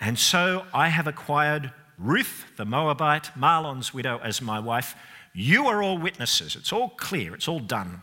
and 0.00 0.18
so 0.18 0.66
I 0.72 0.88
have 0.88 1.06
acquired 1.06 1.72
Ruth 1.98 2.44
the 2.56 2.64
Moabite, 2.64 3.30
Mahlon's 3.36 3.92
widow, 3.92 4.20
as 4.22 4.40
my 4.40 4.58
wife. 4.58 4.94
You 5.32 5.66
are 5.68 5.82
all 5.82 5.98
witnesses. 5.98 6.56
It's 6.56 6.72
all 6.72 6.90
clear, 6.90 7.34
it's 7.34 7.48
all 7.48 7.60
done. 7.60 8.00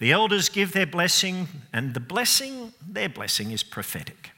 The 0.00 0.12
elders 0.12 0.48
give 0.48 0.72
their 0.72 0.86
blessing, 0.86 1.48
and 1.72 1.94
the 1.94 2.00
blessing, 2.00 2.72
their 2.86 3.08
blessing, 3.08 3.50
is 3.52 3.62
prophetic. 3.62 4.30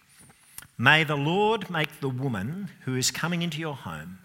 May 0.78 1.04
the 1.04 1.16
Lord 1.16 1.68
make 1.68 2.00
the 2.00 2.08
woman 2.08 2.70
who 2.84 2.96
is 2.96 3.10
coming 3.10 3.42
into 3.42 3.58
your 3.58 3.74
home 3.74 4.18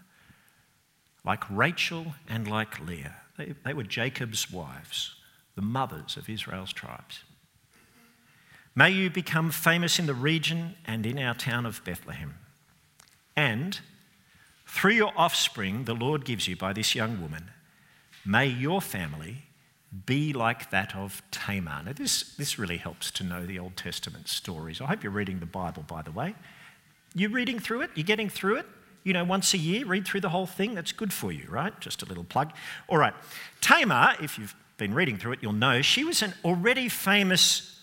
like 1.25 1.44
Rachel 1.50 2.13
and 2.30 2.48
like 2.48 2.80
Leah 2.80 3.15
they, 3.38 3.54
they 3.63 3.74
were 3.74 3.84
Jacob's 3.84 4.51
wives, 4.51 5.15
the 5.56 5.62
mothers 5.62 6.18
of 6.18 6.30
Israel's 6.30 6.74
tribes. 6.74 7.24
May 8.75 8.89
you 8.89 9.10
become 9.10 9.51
famous 9.51 10.00
in 10.00 10.06
the 10.06 10.13
region 10.13 10.75
and 10.86 11.06
in 11.06 11.18
our 11.18 11.34
town 11.34 11.65
of 11.65 11.84
Bethlehem. 11.86 12.36
And 13.36 13.80
through 14.68 14.94
your 14.94 15.13
offspring, 15.15 15.86
the 15.86 15.94
Lord 15.94 16.25
gives 16.25 16.48
you 16.48 16.56
by 16.56 16.74
this 16.74 16.96
young 16.96 17.22
woman, 17.22 17.51
may 18.25 18.48
your 18.48 18.82
family 18.82 19.44
be 20.06 20.34
like 20.34 20.72
that 20.72 20.94
of 20.96 21.22
Tamar. 21.32 21.84
Now, 21.86 21.94
this, 21.94 22.36
this 22.36 22.60
really 22.60 22.77
helps 22.77 23.12
to 23.12 23.24
know 23.24 23.46
the 23.46 23.60
Old 23.60 23.77
Testament 23.77 24.27
stories. 24.27 24.82
I 24.82 24.88
hope 24.88 25.04
you're 25.04 25.12
reading 25.12 25.39
the 25.39 25.46
Bible, 25.46 25.84
by 25.88 26.01
the 26.01 26.12
way. 26.12 26.36
You're 27.13 27.30
reading 27.30 27.60
through 27.60 27.82
it? 27.82 27.92
You're 27.96 28.04
getting 28.04 28.30
through 28.30 28.58
it? 28.58 28.65
You 29.05 29.13
know, 29.13 29.24
once 29.24 29.53
a 29.53 29.57
year, 29.57 29.85
read 29.85 30.05
through 30.05 30.21
the 30.21 30.29
whole 30.29 30.47
thing. 30.47 30.75
That's 30.75 30.91
good 30.91 31.13
for 31.13 31.31
you, 31.31 31.45
right? 31.47 31.79
Just 31.79 32.01
a 32.01 32.05
little 32.05 32.25
plug. 32.25 32.51
All 32.89 32.97
right. 32.97 33.13
Tamar, 33.62 34.15
if 34.21 34.38
you've 34.38 34.55
been 34.77 34.93
reading 34.93 35.17
through 35.17 35.33
it, 35.33 35.39
you'll 35.41 35.53
know 35.53 35.81
she 35.81 36.03
was 36.03 36.21
an 36.21 36.33
already 36.43 36.89
famous 36.89 37.79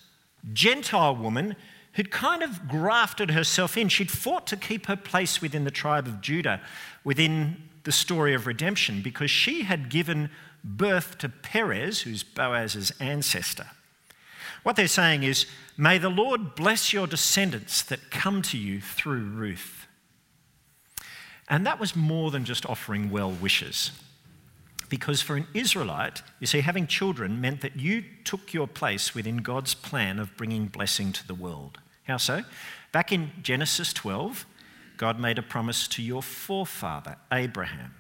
Gentile 0.53 1.17
woman 1.17 1.57
who'd 1.95 2.11
kind 2.11 2.43
of 2.43 2.69
grafted 2.69 3.31
herself 3.31 3.77
in. 3.77 3.89
She'd 3.89 4.11
fought 4.11 4.47
to 4.49 4.57
keep 4.57 4.87
her 4.87 4.97
place 4.97 5.41
within 5.41 5.65
the 5.65 5.71
tribe 5.71 6.07
of 6.07 6.21
Judah, 6.21 6.61
within 7.05 7.69
the 7.85 7.93
story 7.93 8.35
of 8.35 8.47
redemption, 8.47 9.01
because 9.01 9.31
she 9.31 9.63
had 9.63 9.89
given 9.89 10.29
birth 10.65 11.19
to 11.19 11.29
Perez, 11.29 12.01
who's 12.01 12.25
Boaz's 12.25 12.93
ancestor. 12.99 13.67
What 14.65 14.77
they're 14.77 14.89
saying 14.89 15.23
is, 15.23 15.47
May 15.77 15.99
the 15.99 16.11
Lord 16.11 16.55
bless 16.55 16.93
your 16.93 17.07
descendants 17.07 17.83
that 17.83 18.11
come 18.11 18.43
to 18.43 18.59
you 18.59 18.81
through 18.81 19.23
Ruth. 19.23 19.82
And 21.53 21.67
that 21.67 21.79
was 21.79 21.95
more 21.95 22.31
than 22.31 22.47
just 22.47 22.65
offering 22.65 23.11
well 23.11 23.31
wishes. 23.31 23.91
Because 24.89 25.21
for 25.21 25.37
an 25.37 25.47
Israelite, 25.53 26.23
you 26.41 26.47
see, 26.47 26.61
having 26.63 26.87
children 26.87 27.43
meant 27.43 27.61
that 27.61 27.77
you 27.77 28.03
took 28.25 28.55
your 28.55 28.67
place 28.67 29.15
within 29.15 29.37
God's 29.37 29.75
plan 29.75 30.19
of 30.19 30.35
bringing 30.39 30.65
blessing 30.65 31.13
to 31.13 31.27
the 31.27 31.35
world. 31.35 31.79
How 32.05 32.17
so? 32.17 32.45
Back 32.91 33.13
in 33.13 33.33
Genesis 33.43 33.93
12, 33.93 34.47
God 34.97 35.21
made 35.21 35.39
a 35.39 35.43
promise 35.43 35.87
to 35.89 36.03
your 36.03 36.23
forefather, 36.23 37.17
Abraham, 37.31 37.97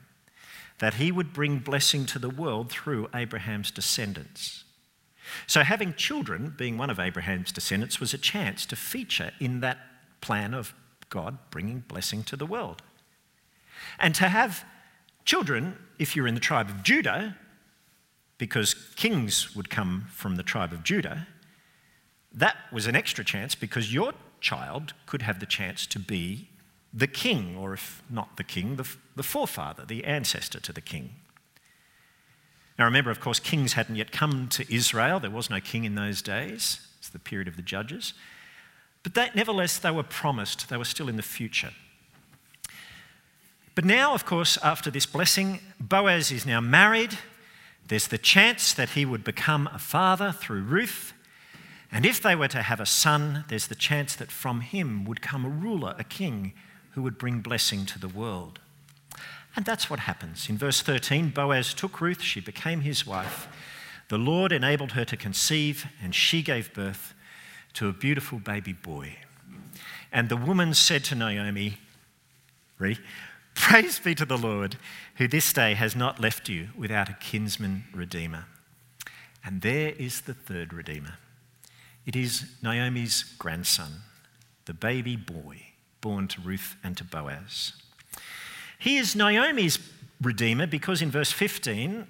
that 0.78 0.94
he 0.94 1.12
would 1.12 1.34
bring 1.34 1.58
blessing 1.58 2.06
to 2.06 2.18
the 2.18 2.30
world 2.30 2.70
through 2.70 3.10
Abraham's 3.14 3.70
descendants. 3.70 4.64
So, 5.46 5.62
having 5.62 5.92
children, 5.92 6.54
being 6.56 6.78
one 6.78 6.88
of 6.88 6.98
Abraham's 6.98 7.52
descendants, 7.52 8.00
was 8.00 8.14
a 8.14 8.18
chance 8.18 8.64
to 8.64 8.76
feature 8.76 9.32
in 9.40 9.60
that 9.60 9.76
plan 10.22 10.54
of 10.54 10.72
God 11.10 11.36
bringing 11.50 11.80
blessing 11.80 12.22
to 12.24 12.36
the 12.36 12.46
world. 12.46 12.80
And 13.98 14.14
to 14.14 14.28
have 14.28 14.64
children, 15.24 15.76
if 15.98 16.16
you're 16.16 16.26
in 16.26 16.34
the 16.34 16.40
tribe 16.40 16.68
of 16.68 16.82
Judah, 16.82 17.36
because 18.38 18.74
kings 18.96 19.54
would 19.54 19.70
come 19.70 20.06
from 20.10 20.36
the 20.36 20.42
tribe 20.42 20.72
of 20.72 20.82
Judah, 20.82 21.26
that 22.34 22.56
was 22.72 22.86
an 22.86 22.96
extra 22.96 23.24
chance 23.24 23.54
because 23.54 23.92
your 23.92 24.14
child 24.40 24.94
could 25.06 25.22
have 25.22 25.38
the 25.38 25.46
chance 25.46 25.86
to 25.86 25.98
be 25.98 26.48
the 26.92 27.06
king, 27.06 27.56
or 27.56 27.72
if 27.72 28.02
not 28.10 28.36
the 28.36 28.44
king, 28.44 28.76
the, 28.76 28.88
the 29.16 29.22
forefather, 29.22 29.84
the 29.86 30.04
ancestor 30.04 30.60
to 30.60 30.72
the 30.72 30.80
king. 30.80 31.10
Now 32.78 32.84
remember, 32.84 33.10
of 33.10 33.20
course, 33.20 33.38
kings 33.38 33.74
hadn't 33.74 33.96
yet 33.96 34.12
come 34.12 34.48
to 34.48 34.74
Israel. 34.74 35.20
There 35.20 35.30
was 35.30 35.48
no 35.48 35.60
king 35.60 35.84
in 35.84 35.94
those 35.94 36.20
days. 36.20 36.86
It's 36.98 37.08
the 37.08 37.18
period 37.18 37.48
of 37.48 37.56
the 37.56 37.62
judges. 37.62 38.14
But 39.02 39.14
that, 39.14 39.34
nevertheless, 39.34 39.78
they 39.78 39.90
were 39.90 40.02
promised, 40.02 40.68
they 40.68 40.76
were 40.76 40.84
still 40.84 41.08
in 41.08 41.16
the 41.16 41.22
future. 41.22 41.72
But 43.74 43.84
now, 43.84 44.12
of 44.12 44.26
course, 44.26 44.58
after 44.62 44.90
this 44.90 45.06
blessing, 45.06 45.60
Boaz 45.80 46.30
is 46.30 46.44
now 46.44 46.60
married. 46.60 47.18
There's 47.88 48.08
the 48.08 48.18
chance 48.18 48.72
that 48.74 48.90
he 48.90 49.04
would 49.04 49.24
become 49.24 49.68
a 49.72 49.78
father 49.78 50.32
through 50.32 50.62
Ruth. 50.62 51.14
And 51.90 52.04
if 52.04 52.22
they 52.22 52.34
were 52.34 52.48
to 52.48 52.62
have 52.62 52.80
a 52.80 52.86
son, 52.86 53.44
there's 53.48 53.68
the 53.68 53.74
chance 53.74 54.14
that 54.16 54.30
from 54.30 54.60
him 54.60 55.04
would 55.04 55.22
come 55.22 55.44
a 55.44 55.48
ruler, 55.48 55.94
a 55.98 56.04
king, 56.04 56.52
who 56.92 57.02
would 57.02 57.18
bring 57.18 57.40
blessing 57.40 57.86
to 57.86 57.98
the 57.98 58.08
world. 58.08 58.60
And 59.56 59.64
that's 59.64 59.90
what 59.90 60.00
happens. 60.00 60.48
In 60.48 60.56
verse 60.56 60.80
13, 60.80 61.30
Boaz 61.30 61.74
took 61.74 62.00
Ruth, 62.00 62.22
she 62.22 62.40
became 62.40 62.80
his 62.80 63.06
wife. 63.06 63.48
The 64.08 64.18
Lord 64.18 64.52
enabled 64.52 64.92
her 64.92 65.04
to 65.06 65.16
conceive, 65.16 65.86
and 66.02 66.14
she 66.14 66.42
gave 66.42 66.74
birth 66.74 67.14
to 67.74 67.88
a 67.88 67.92
beautiful 67.92 68.38
baby 68.38 68.72
boy. 68.72 69.16
And 70.10 70.28
the 70.28 70.36
woman 70.36 70.74
said 70.74 71.04
to 71.04 71.14
Naomi, 71.14 71.78
Praise 73.54 73.98
be 73.98 74.14
to 74.14 74.24
the 74.24 74.38
Lord, 74.38 74.76
who 75.16 75.28
this 75.28 75.52
day 75.52 75.74
has 75.74 75.94
not 75.94 76.20
left 76.20 76.48
you 76.48 76.68
without 76.76 77.08
a 77.08 77.16
kinsman 77.20 77.84
redeemer. 77.94 78.46
And 79.44 79.62
there 79.62 79.90
is 79.98 80.22
the 80.22 80.34
third 80.34 80.72
redeemer. 80.72 81.14
It 82.06 82.16
is 82.16 82.46
Naomi's 82.62 83.22
grandson, 83.38 84.02
the 84.64 84.74
baby 84.74 85.16
boy 85.16 85.66
born 86.00 86.28
to 86.28 86.40
Ruth 86.40 86.76
and 86.82 86.96
to 86.96 87.04
Boaz. 87.04 87.72
He 88.78 88.98
is 88.98 89.14
Naomi's 89.14 89.78
redeemer 90.20 90.66
because 90.66 91.00
in 91.00 91.10
verse 91.10 91.32
15, 91.32 92.06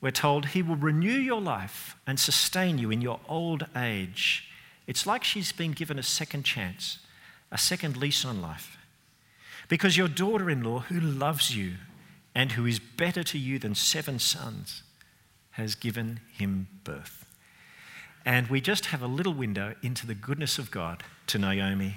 we're 0.00 0.10
told 0.10 0.46
he 0.46 0.62
will 0.62 0.76
renew 0.76 1.18
your 1.18 1.40
life 1.40 1.96
and 2.06 2.18
sustain 2.18 2.78
you 2.78 2.90
in 2.90 3.00
your 3.00 3.20
old 3.28 3.66
age. 3.76 4.48
It's 4.86 5.06
like 5.06 5.24
she's 5.24 5.52
been 5.52 5.72
given 5.72 5.98
a 5.98 6.02
second 6.02 6.44
chance, 6.44 6.98
a 7.50 7.58
second 7.58 7.96
lease 7.96 8.24
on 8.24 8.40
life 8.40 8.78
because 9.74 9.96
your 9.96 10.06
daughter 10.06 10.48
in 10.48 10.62
law, 10.62 10.78
who 10.78 11.00
loves 11.00 11.56
you, 11.56 11.72
and 12.32 12.52
who 12.52 12.64
is 12.64 12.78
better 12.78 13.24
to 13.24 13.36
you 13.36 13.58
than 13.58 13.74
seven 13.74 14.20
sons, 14.20 14.84
has 15.50 15.74
given 15.74 16.20
him 16.32 16.68
birth. 16.84 17.26
And 18.24 18.46
we 18.46 18.60
just 18.60 18.86
have 18.86 19.02
a 19.02 19.08
little 19.08 19.34
window 19.34 19.74
into 19.82 20.06
the 20.06 20.14
goodness 20.14 20.60
of 20.60 20.70
God 20.70 21.02
to 21.26 21.38
Naomi. 21.40 21.96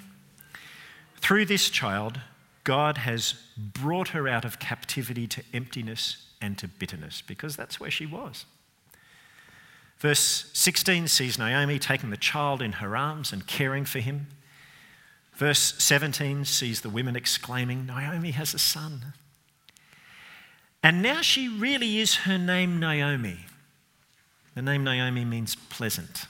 Through 1.17 1.45
this 1.45 1.69
child, 1.69 2.19
God 2.63 2.97
has 2.97 3.35
brought 3.55 4.07
her 4.07 4.27
out 4.27 4.43
of 4.43 4.57
captivity 4.57 5.27
to 5.27 5.43
emptiness 5.53 6.25
and 6.41 6.57
to 6.57 6.67
bitterness, 6.67 7.21
because 7.21 7.55
that's 7.55 7.79
where 7.79 7.91
she 7.91 8.07
was. 8.07 8.45
Verse 9.99 10.49
16 10.53 11.09
sees 11.09 11.37
Naomi 11.37 11.77
taking 11.77 12.09
the 12.09 12.17
child 12.17 12.59
in 12.59 12.71
her 12.71 12.97
arms 12.97 13.31
and 13.31 13.45
caring 13.45 13.85
for 13.85 13.99
him. 13.99 14.29
Verse 15.37 15.75
17 15.77 16.45
sees 16.45 16.81
the 16.81 16.89
women 16.89 17.15
exclaiming, 17.15 17.85
Naomi 17.85 18.31
has 18.31 18.55
a 18.55 18.59
son. 18.59 19.13
And 20.81 21.03
now 21.03 21.21
she 21.21 21.47
really 21.47 21.99
is 21.99 22.15
her 22.15 22.39
name 22.39 22.79
Naomi. 22.79 23.45
The 24.55 24.63
name 24.63 24.83
Naomi 24.83 25.25
means 25.25 25.55
pleasant. 25.55 26.25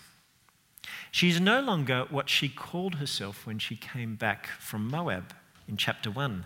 She's 1.10 1.40
no 1.40 1.62
longer 1.62 2.06
what 2.10 2.30
she 2.30 2.50
called 2.50 2.96
herself 2.96 3.48
when 3.48 3.60
she 3.60 3.78
came 3.78 4.16
back 4.16 4.48
from 4.60 4.90
Moab 4.90 5.34
in 5.70 5.78
chapter 5.78 6.12
1. 6.12 6.46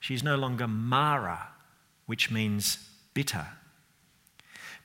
She's 0.00 0.22
no 0.22 0.36
longer 0.36 0.66
Mara, 0.66 1.48
which 2.06 2.30
means 2.30 2.78
bitter. 3.12 3.48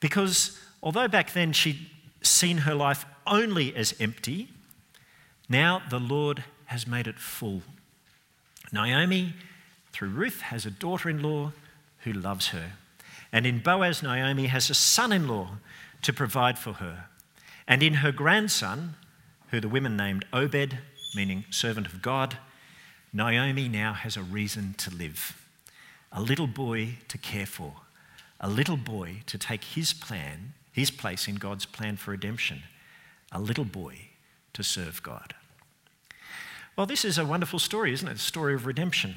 Because 0.01 0.59
although 0.83 1.07
back 1.07 1.31
then 1.31 1.53
she'd 1.53 1.87
seen 2.21 2.59
her 2.59 2.75
life 2.75 3.05
only 3.25 3.73
as 3.77 3.95
empty, 3.97 4.49
now 5.47 5.81
the 5.89 6.01
Lord 6.01 6.43
has 6.67 6.87
made 6.87 7.07
it 7.07 7.19
full. 7.19 7.61
Naomi, 8.71 9.33
through 9.91 10.09
Ruth, 10.09 10.41
has 10.41 10.65
a 10.65 10.71
daughter 10.71 11.09
in 11.09 11.21
law 11.21 11.51
who 11.99 12.13
loves 12.13 12.49
her. 12.49 12.73
And 13.31 13.45
in 13.45 13.59
Boaz, 13.59 14.03
Naomi 14.03 14.47
has 14.47 14.69
a 14.69 14.73
son 14.73 15.11
in 15.11 15.27
law 15.27 15.57
to 16.01 16.13
provide 16.13 16.57
for 16.57 16.73
her. 16.73 17.05
And 17.67 17.83
in 17.83 17.95
her 17.95 18.11
grandson, 18.11 18.95
who 19.49 19.59
the 19.59 19.69
women 19.69 19.97
named 19.97 20.25
Obed, 20.31 20.77
meaning 21.15 21.45
servant 21.49 21.87
of 21.87 22.01
God, 22.01 22.37
Naomi 23.13 23.67
now 23.67 23.93
has 23.93 24.17
a 24.17 24.21
reason 24.21 24.75
to 24.77 24.93
live. 24.93 25.41
A 26.11 26.21
little 26.21 26.47
boy 26.47 26.97
to 27.07 27.17
care 27.17 27.45
for, 27.45 27.73
a 28.39 28.49
little 28.49 28.77
boy 28.77 29.21
to 29.25 29.37
take 29.37 29.63
his 29.63 29.93
plan, 29.93 30.53
his 30.71 30.91
place 30.91 31.27
in 31.27 31.35
God's 31.35 31.65
plan 31.65 31.97
for 31.97 32.11
redemption, 32.11 32.63
a 33.31 33.39
little 33.39 33.65
boy 33.65 34.09
to 34.53 34.63
serve 34.63 35.01
God. 35.03 35.33
Well, 36.77 36.85
this 36.85 37.03
is 37.03 37.17
a 37.17 37.25
wonderful 37.25 37.57
story, 37.57 37.91
isn't 37.91 38.07
it? 38.07 38.13
The 38.13 38.19
story 38.19 38.53
of 38.53 38.67
redemption. 38.67 39.15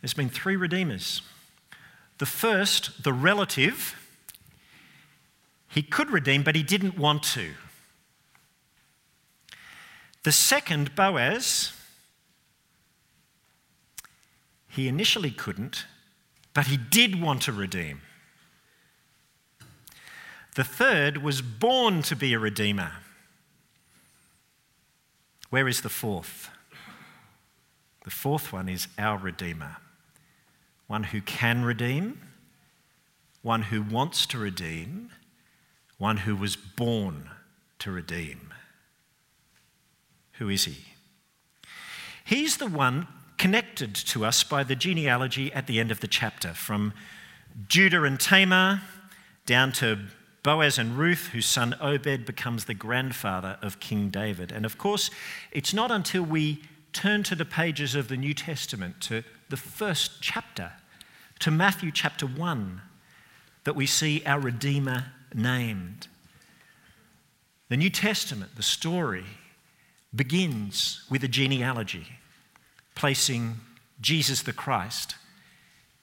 There's 0.00 0.14
been 0.14 0.30
three 0.30 0.56
redeemers. 0.56 1.20
The 2.16 2.26
first, 2.26 3.04
the 3.04 3.12
relative, 3.12 3.94
he 5.68 5.82
could 5.82 6.10
redeem, 6.10 6.42
but 6.42 6.54
he 6.54 6.62
didn't 6.62 6.96
want 6.96 7.22
to. 7.24 7.50
The 10.22 10.32
second, 10.32 10.96
Boaz, 10.96 11.72
he 14.66 14.88
initially 14.88 15.30
couldn't, 15.30 15.84
but 16.54 16.68
he 16.68 16.78
did 16.78 17.20
want 17.20 17.42
to 17.42 17.52
redeem. 17.52 18.00
The 20.54 20.64
third 20.64 21.18
was 21.18 21.42
born 21.42 22.00
to 22.04 22.16
be 22.16 22.32
a 22.32 22.38
redeemer. 22.38 22.92
Where 25.50 25.68
is 25.68 25.82
the 25.82 25.88
fourth? 25.88 26.50
The 28.04 28.10
fourth 28.10 28.52
one 28.52 28.68
is 28.68 28.88
our 28.98 29.18
Redeemer 29.18 29.76
one 30.86 31.04
who 31.04 31.20
can 31.20 31.64
redeem, 31.64 32.20
one 33.42 33.62
who 33.62 33.82
wants 33.82 34.26
to 34.26 34.38
redeem, 34.38 35.10
one 35.98 36.18
who 36.18 36.36
was 36.36 36.56
born 36.56 37.30
to 37.78 37.90
redeem. 37.90 38.52
Who 40.34 40.48
is 40.48 40.64
he? 40.64 40.84
He's 42.24 42.58
the 42.58 42.66
one 42.66 43.08
connected 43.38 43.94
to 43.94 44.24
us 44.24 44.44
by 44.44 44.62
the 44.62 44.76
genealogy 44.76 45.52
at 45.52 45.66
the 45.66 45.80
end 45.80 45.90
of 45.90 46.00
the 46.00 46.08
chapter, 46.08 46.54
from 46.54 46.92
Judah 47.68 48.04
and 48.04 48.18
Tamar 48.18 48.82
down 49.44 49.72
to 49.72 49.98
Boaz 50.46 50.78
and 50.78 50.96
Ruth, 50.96 51.30
whose 51.32 51.44
son 51.44 51.74
Obed 51.80 52.24
becomes 52.24 52.66
the 52.66 52.72
grandfather 52.72 53.58
of 53.62 53.80
King 53.80 54.10
David. 54.10 54.52
And 54.52 54.64
of 54.64 54.78
course, 54.78 55.10
it's 55.50 55.74
not 55.74 55.90
until 55.90 56.22
we 56.22 56.62
turn 56.92 57.24
to 57.24 57.34
the 57.34 57.44
pages 57.44 57.96
of 57.96 58.06
the 58.06 58.16
New 58.16 58.32
Testament, 58.32 59.00
to 59.00 59.24
the 59.48 59.56
first 59.56 60.22
chapter, 60.22 60.70
to 61.40 61.50
Matthew 61.50 61.90
chapter 61.90 62.28
1, 62.28 62.80
that 63.64 63.74
we 63.74 63.86
see 63.86 64.22
our 64.24 64.38
Redeemer 64.38 65.06
named. 65.34 66.06
The 67.68 67.76
New 67.76 67.90
Testament, 67.90 68.54
the 68.54 68.62
story, 68.62 69.24
begins 70.14 71.04
with 71.10 71.24
a 71.24 71.28
genealogy, 71.28 72.06
placing 72.94 73.56
Jesus 74.00 74.42
the 74.42 74.52
Christ 74.52 75.16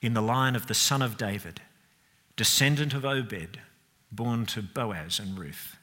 in 0.01 0.13
the 0.13 0.21
line 0.21 0.58
of 0.58 0.67
the 0.67 0.73
son 0.73 1.01
of 1.01 1.15
David, 1.15 1.62
descendant 2.36 2.93
of 2.93 3.06
Obed, 3.06 3.60
born 4.15 4.45
to 4.47 4.62
Boaz 4.62 5.19
and 5.19 5.38
Ruth. 5.38 5.78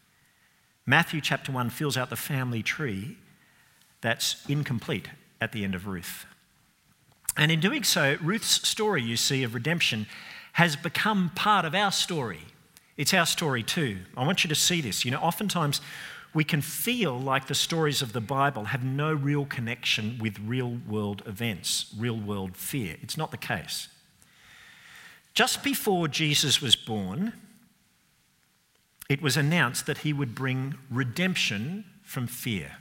Matthew 0.86 1.20
chapter 1.20 1.52
1 1.52 1.70
fills 1.70 1.96
out 1.96 2.10
the 2.10 2.16
family 2.16 2.62
tree 2.62 3.16
that's 4.00 4.44
incomplete 4.48 5.08
at 5.40 5.52
the 5.52 5.64
end 5.64 5.74
of 5.74 5.86
Ruth. 5.86 6.26
And 7.36 7.52
in 7.52 7.60
doing 7.60 7.84
so, 7.84 8.16
Ruth's 8.20 8.66
story, 8.68 9.02
you 9.02 9.16
see, 9.16 9.42
of 9.42 9.54
redemption 9.54 10.06
has 10.54 10.76
become 10.76 11.30
part 11.34 11.64
of 11.64 11.74
our 11.74 11.92
story. 11.92 12.40
It's 12.96 13.14
our 13.14 13.26
story 13.26 13.62
too. 13.62 13.98
I 14.16 14.24
want 14.24 14.44
you 14.44 14.48
to 14.48 14.54
see 14.54 14.80
this. 14.80 15.04
You 15.04 15.10
know, 15.10 15.20
oftentimes 15.20 15.80
we 16.34 16.44
can 16.44 16.60
feel 16.60 17.18
like 17.18 17.46
the 17.46 17.54
stories 17.54 18.02
of 18.02 18.12
the 18.12 18.20
Bible 18.20 18.66
have 18.66 18.84
no 18.84 19.12
real 19.12 19.46
connection 19.46 20.18
with 20.20 20.38
real 20.40 20.78
world 20.88 21.22
events, 21.26 21.92
real 21.96 22.16
world 22.16 22.56
fear. 22.56 22.96
It's 23.02 23.16
not 23.16 23.30
the 23.30 23.36
case. 23.36 23.88
Just 25.34 25.62
before 25.62 26.08
Jesus 26.08 26.60
was 26.60 26.76
born, 26.76 27.32
it 29.10 29.20
was 29.20 29.36
announced 29.36 29.86
that 29.86 29.98
he 29.98 30.12
would 30.12 30.36
bring 30.36 30.76
redemption 30.88 31.84
from 32.04 32.28
fear. 32.28 32.76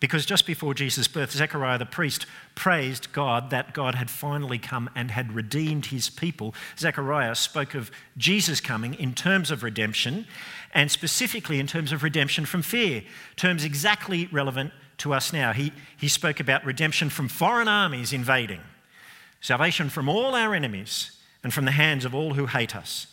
Because 0.00 0.24
just 0.24 0.46
before 0.46 0.72
Jesus' 0.72 1.06
birth, 1.06 1.32
Zechariah 1.32 1.78
the 1.78 1.84
priest 1.84 2.24
praised 2.54 3.12
God 3.12 3.50
that 3.50 3.74
God 3.74 3.94
had 3.94 4.08
finally 4.08 4.58
come 4.58 4.88
and 4.94 5.10
had 5.10 5.34
redeemed 5.34 5.86
his 5.86 6.08
people. 6.08 6.54
Zechariah 6.78 7.34
spoke 7.34 7.74
of 7.74 7.90
Jesus 8.16 8.60
coming 8.60 8.94
in 8.94 9.12
terms 9.12 9.50
of 9.50 9.62
redemption, 9.62 10.26
and 10.72 10.90
specifically 10.90 11.60
in 11.60 11.66
terms 11.66 11.92
of 11.92 12.02
redemption 12.02 12.46
from 12.46 12.62
fear, 12.62 13.02
terms 13.36 13.64
exactly 13.64 14.28
relevant 14.32 14.72
to 14.98 15.12
us 15.12 15.30
now. 15.30 15.52
He, 15.52 15.72
he 15.94 16.08
spoke 16.08 16.40
about 16.40 16.64
redemption 16.64 17.10
from 17.10 17.28
foreign 17.28 17.68
armies 17.68 18.14
invading, 18.14 18.60
salvation 19.42 19.90
from 19.90 20.08
all 20.08 20.34
our 20.34 20.54
enemies, 20.54 21.10
and 21.42 21.52
from 21.52 21.66
the 21.66 21.70
hands 21.70 22.06
of 22.06 22.14
all 22.14 22.32
who 22.32 22.46
hate 22.46 22.74
us. 22.74 23.08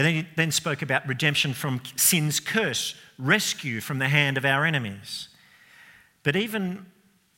And 0.00 0.06
then 0.06 0.14
he 0.14 0.26
then 0.34 0.50
spoke 0.50 0.80
about 0.80 1.06
redemption 1.06 1.52
from 1.52 1.82
sin's 1.94 2.40
curse, 2.40 2.94
rescue 3.18 3.82
from 3.82 3.98
the 3.98 4.08
hand 4.08 4.38
of 4.38 4.46
our 4.46 4.64
enemies. 4.64 5.28
But 6.22 6.36
even 6.36 6.86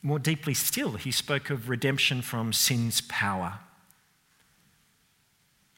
more 0.01 0.17
deeply 0.17 0.53
still, 0.53 0.93
he 0.93 1.11
spoke 1.11 1.49
of 1.49 1.67
redemption 1.67 2.21
from 2.21 2.53
sin's 2.53 3.01
power. 3.01 3.59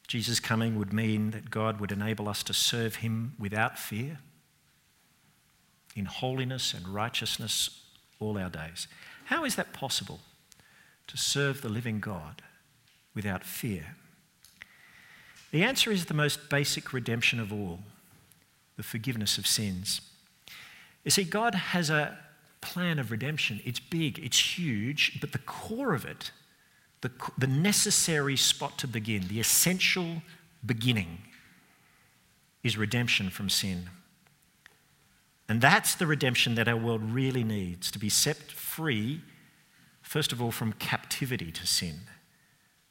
Jesus' 0.08 0.40
coming 0.40 0.78
would 0.78 0.94
mean 0.94 1.32
that 1.32 1.50
God 1.50 1.80
would 1.80 1.92
enable 1.92 2.30
us 2.30 2.44
to 2.44 2.54
serve 2.54 2.98
him 2.98 3.34
without 3.40 3.80
fear, 3.80 4.20
in 5.96 6.06
holiness 6.06 6.72
and 6.72 6.88
righteousness 6.88 7.82
all 8.20 8.38
our 8.38 8.52
days. 8.52 8.88
How 9.24 9.44
is 9.44 9.56
that 9.56 9.74
possible 9.74 10.20
to 11.08 11.18
serve 11.18 11.64
the 11.64 11.70
living 11.70 12.00
God 12.00 12.44
without 13.16 13.44
fear? 13.44 13.96
The 15.56 15.64
answer 15.64 15.90
is 15.90 16.08
the 16.08 16.14
most 16.14 16.50
basic 16.50 16.92
redemption 16.92 17.40
of 17.40 17.54
all 17.54 17.80
the 18.76 18.84
forgiveness 18.84 19.38
of 19.38 19.48
sins. 19.48 20.02
You 21.06 21.12
see, 21.12 21.24
God 21.24 21.56
has 21.56 21.90
a 21.90 22.18
plan 22.60 23.00
of 23.00 23.10
redemption. 23.10 23.62
It's 23.64 23.80
big, 23.80 24.20
it's 24.20 24.58
huge, 24.60 25.18
but 25.22 25.32
the 25.32 25.38
core 25.38 25.94
of 25.94 26.04
it, 26.04 26.32
the, 27.00 27.12
the 27.38 27.48
necessary 27.48 28.36
spot 28.36 28.78
to 28.80 28.88
begin, 28.90 29.30
the 29.30 29.40
essential 29.40 30.24
beginning, 30.66 31.20
is 32.62 32.78
redemption 32.78 33.30
from 33.30 33.48
sin. 33.48 33.90
And 35.48 35.62
that's 35.62 35.96
the 35.96 36.06
redemption 36.06 36.56
that 36.56 36.68
our 36.68 36.76
world 36.76 37.02
really 37.02 37.46
needs 37.46 37.92
to 37.92 37.98
be 37.98 38.10
set 38.10 38.52
free, 38.52 39.22
first 40.02 40.34
of 40.34 40.42
all, 40.42 40.52
from 40.52 40.74
captivity 40.74 41.50
to 41.50 41.66
sin. 41.66 42.02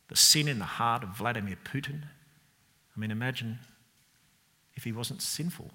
The 0.08 0.16
sin 0.16 0.48
in 0.48 0.60
the 0.60 0.64
heart 0.64 1.02
of 1.02 1.10
Vladimir 1.10 1.58
Putin. 1.62 2.04
I 2.96 3.00
mean, 3.00 3.10
imagine 3.10 3.58
if 4.74 4.84
he 4.84 4.92
wasn't 4.92 5.22
sinful, 5.22 5.70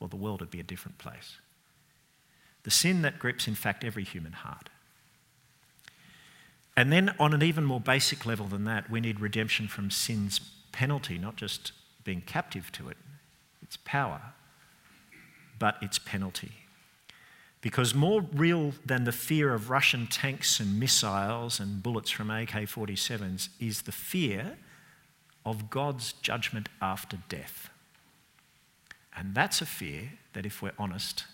well, 0.00 0.08
the 0.08 0.16
world 0.16 0.40
would 0.40 0.50
be 0.50 0.60
a 0.60 0.64
different 0.64 0.98
place. 0.98 1.38
The 2.62 2.70
sin 2.70 3.02
that 3.02 3.18
grips, 3.18 3.48
in 3.48 3.54
fact, 3.54 3.84
every 3.84 4.04
human 4.04 4.32
heart. 4.32 4.68
And 6.76 6.92
then, 6.92 7.14
on 7.18 7.34
an 7.34 7.42
even 7.42 7.64
more 7.64 7.80
basic 7.80 8.24
level 8.24 8.46
than 8.46 8.64
that, 8.64 8.88
we 8.88 9.00
need 9.00 9.20
redemption 9.20 9.66
from 9.66 9.90
sin's 9.90 10.38
penalty, 10.70 11.18
not 11.18 11.36
just 11.36 11.72
being 12.04 12.20
captive 12.20 12.70
to 12.72 12.88
it, 12.88 12.96
its 13.62 13.76
power, 13.84 14.20
but 15.58 15.76
its 15.82 15.98
penalty. 15.98 16.52
Because 17.60 17.94
more 17.94 18.22
real 18.32 18.74
than 18.86 19.02
the 19.02 19.12
fear 19.12 19.52
of 19.52 19.70
Russian 19.70 20.06
tanks 20.06 20.60
and 20.60 20.78
missiles 20.78 21.58
and 21.58 21.82
bullets 21.82 22.10
from 22.10 22.30
AK 22.30 22.50
47s 22.50 23.48
is 23.58 23.82
the 23.82 23.92
fear 23.92 24.56
of 25.48 25.70
God's 25.70 26.12
judgment 26.14 26.68
after 26.80 27.18
death. 27.28 27.70
And 29.16 29.34
that's 29.34 29.60
a 29.60 29.66
fear 29.66 30.12
that, 30.32 30.46
if 30.46 30.62
we're 30.62 30.72
honest 30.78 31.24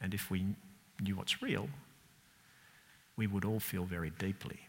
and 0.00 0.12
if 0.12 0.30
we 0.30 0.44
knew 1.00 1.16
what's 1.16 1.42
real, 1.42 1.68
we 3.16 3.26
would 3.26 3.44
all 3.44 3.60
feel 3.60 3.84
very 3.84 4.10
deeply 4.10 4.60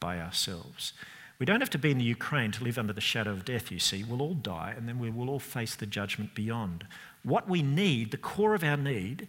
by 0.00 0.18
ourselves. 0.18 0.92
We 1.38 1.46
don't 1.46 1.60
have 1.60 1.70
to 1.70 1.78
be 1.78 1.90
in 1.90 1.98
the 1.98 2.04
Ukraine 2.04 2.52
to 2.52 2.64
live 2.64 2.78
under 2.78 2.92
the 2.92 3.00
shadow 3.00 3.30
of 3.32 3.44
death, 3.44 3.70
you 3.70 3.78
see. 3.78 4.04
We'll 4.04 4.22
all 4.22 4.34
die 4.34 4.74
and 4.76 4.88
then 4.88 4.98
we 4.98 5.10
will 5.10 5.28
all 5.28 5.40
face 5.40 5.74
the 5.74 5.86
judgment 5.86 6.34
beyond. 6.34 6.86
What 7.22 7.48
we 7.48 7.62
need, 7.62 8.10
the 8.10 8.16
core 8.16 8.54
of 8.54 8.64
our 8.64 8.76
need, 8.76 9.28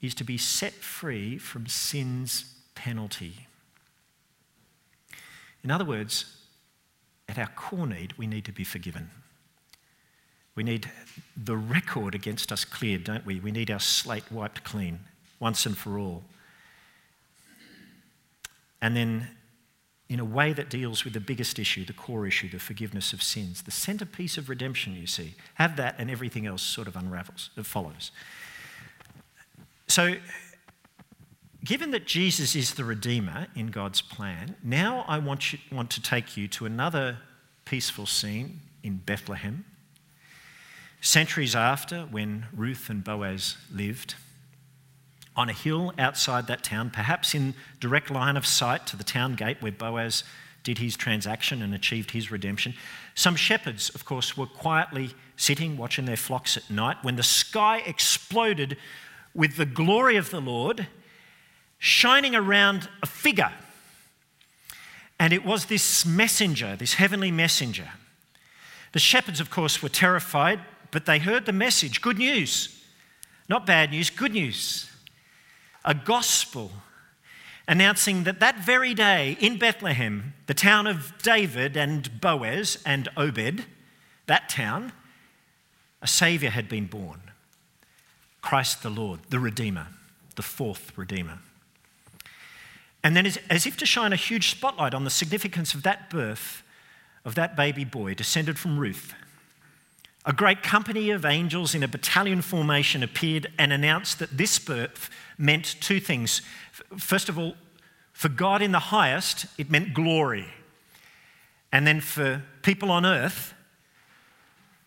is 0.00 0.14
to 0.14 0.24
be 0.24 0.38
set 0.38 0.72
free 0.74 1.38
from 1.38 1.66
sin's 1.66 2.54
penalty. 2.74 3.46
In 5.64 5.70
other 5.70 5.84
words, 5.84 6.35
at 7.28 7.38
our 7.38 7.48
core 7.48 7.86
need, 7.86 8.16
we 8.16 8.26
need 8.26 8.44
to 8.44 8.52
be 8.52 8.64
forgiven. 8.64 9.10
We 10.54 10.62
need 10.62 10.90
the 11.36 11.56
record 11.56 12.14
against 12.14 12.50
us 12.50 12.64
cleared, 12.64 13.04
don't 13.04 13.26
we? 13.26 13.40
We 13.40 13.52
need 13.52 13.70
our 13.70 13.80
slate 13.80 14.30
wiped 14.30 14.64
clean 14.64 15.00
once 15.38 15.66
and 15.66 15.76
for 15.76 15.98
all. 15.98 16.22
And 18.80 18.96
then, 18.96 19.28
in 20.08 20.20
a 20.20 20.24
way 20.24 20.52
that 20.52 20.70
deals 20.70 21.04
with 21.04 21.12
the 21.12 21.20
biggest 21.20 21.58
issue, 21.58 21.84
the 21.84 21.92
core 21.92 22.26
issue, 22.26 22.48
the 22.48 22.58
forgiveness 22.58 23.12
of 23.12 23.22
sins, 23.22 23.62
the 23.62 23.70
centerpiece 23.70 24.38
of 24.38 24.48
redemption, 24.48 24.94
you 24.94 25.06
see. 25.06 25.34
Have 25.54 25.76
that, 25.76 25.96
and 25.98 26.10
everything 26.10 26.46
else 26.46 26.62
sort 26.62 26.88
of 26.88 26.96
unravels, 26.96 27.50
it 27.56 27.66
follows. 27.66 28.12
So, 29.88 30.14
given 31.66 31.90
that 31.90 32.06
Jesus 32.06 32.54
is 32.54 32.74
the 32.74 32.84
Redeemer 32.84 33.48
in 33.54 33.66
God's 33.68 34.00
plan, 34.00 34.54
now 34.62 35.04
I 35.08 35.18
want, 35.18 35.52
you, 35.52 35.58
want 35.72 35.90
to 35.90 36.02
take 36.02 36.36
you 36.36 36.46
to 36.48 36.64
another 36.64 37.18
peaceful 37.64 38.06
scene 38.06 38.60
in 38.82 38.98
Bethlehem. 38.98 39.64
Centuries 41.00 41.56
after, 41.56 42.02
when 42.02 42.46
Ruth 42.54 42.88
and 42.88 43.02
Boaz 43.02 43.56
lived, 43.72 44.14
on 45.34 45.50
a 45.50 45.52
hill 45.52 45.92
outside 45.98 46.46
that 46.46 46.62
town, 46.62 46.88
perhaps 46.90 47.34
in 47.34 47.54
direct 47.80 48.10
line 48.10 48.36
of 48.36 48.46
sight 48.46 48.86
to 48.86 48.96
the 48.96 49.04
town 49.04 49.34
gate 49.34 49.60
where 49.60 49.72
Boaz 49.72 50.24
did 50.62 50.78
his 50.78 50.96
transaction 50.96 51.62
and 51.62 51.74
achieved 51.74 52.12
his 52.12 52.30
redemption. 52.30 52.74
Some 53.14 53.36
shepherds, 53.36 53.90
of 53.90 54.04
course, 54.04 54.36
were 54.36 54.46
quietly 54.46 55.10
sitting 55.36 55.76
watching 55.76 56.06
their 56.06 56.16
flocks 56.16 56.56
at 56.56 56.70
night 56.70 56.96
when 57.02 57.16
the 57.16 57.22
sky 57.22 57.82
exploded 57.86 58.76
with 59.34 59.56
the 59.56 59.66
glory 59.66 60.16
of 60.16 60.30
the 60.30 60.40
Lord 60.40 60.86
shining 61.78 62.34
around 62.34 62.88
a 63.02 63.06
figure. 63.06 63.52
And 65.18 65.32
it 65.32 65.44
was 65.44 65.66
this 65.66 66.04
messenger, 66.04 66.76
this 66.76 66.94
heavenly 66.94 67.30
messenger. 67.30 67.90
The 68.92 68.98
shepherds, 68.98 69.40
of 69.40 69.50
course, 69.50 69.82
were 69.82 69.88
terrified, 69.88 70.60
but 70.90 71.06
they 71.06 71.18
heard 71.18 71.46
the 71.46 71.52
message 71.52 72.00
good 72.00 72.18
news. 72.18 72.84
Not 73.48 73.66
bad 73.66 73.90
news, 73.90 74.10
good 74.10 74.32
news 74.32 74.90
a 75.86 75.94
gospel 75.94 76.72
announcing 77.68 78.24
that 78.24 78.40
that 78.40 78.58
very 78.58 78.92
day 78.92 79.36
in 79.40 79.56
Bethlehem, 79.56 80.34
the 80.46 80.54
town 80.54 80.86
of 80.86 81.14
David 81.22 81.76
and 81.76 82.20
Boaz 82.20 82.82
and 82.84 83.08
Obed, 83.16 83.64
that 84.26 84.48
town, 84.48 84.92
a 86.02 86.06
Saviour 86.06 86.50
had 86.50 86.68
been 86.68 86.86
born 86.86 87.20
Christ 88.42 88.82
the 88.82 88.90
Lord, 88.90 89.20
the 89.30 89.38
Redeemer, 89.38 89.86
the 90.34 90.42
fourth 90.42 90.92
Redeemer. 90.96 91.38
And 93.02 93.16
then, 93.16 93.26
as 93.50 93.66
if 93.66 93.76
to 93.78 93.86
shine 93.86 94.12
a 94.12 94.16
huge 94.16 94.50
spotlight 94.50 94.94
on 94.94 95.04
the 95.04 95.10
significance 95.10 95.74
of 95.74 95.82
that 95.84 96.10
birth 96.10 96.62
of 97.24 97.34
that 97.34 97.56
baby 97.56 97.84
boy 97.84 98.14
descended 98.14 98.58
from 98.58 98.78
Ruth, 98.78 99.12
a 100.24 100.32
great 100.32 100.62
company 100.62 101.10
of 101.10 101.24
angels 101.24 101.74
in 101.74 101.82
a 101.82 101.88
battalion 101.88 102.42
formation 102.42 103.02
appeared 103.02 103.46
and 103.58 103.72
announced 103.72 104.18
that 104.18 104.36
this 104.36 104.58
birth 104.58 105.08
meant 105.38 105.76
two 105.80 106.00
things. 106.00 106.42
First 106.96 107.28
of 107.28 107.38
all, 107.38 107.54
for 108.12 108.28
God 108.28 108.62
in 108.62 108.72
the 108.72 108.78
highest, 108.78 109.46
it 109.58 109.70
meant 109.70 109.94
glory. 109.94 110.46
And 111.70 111.86
then 111.86 112.00
for 112.00 112.42
people 112.62 112.90
on 112.90 113.04
earth, 113.04 113.54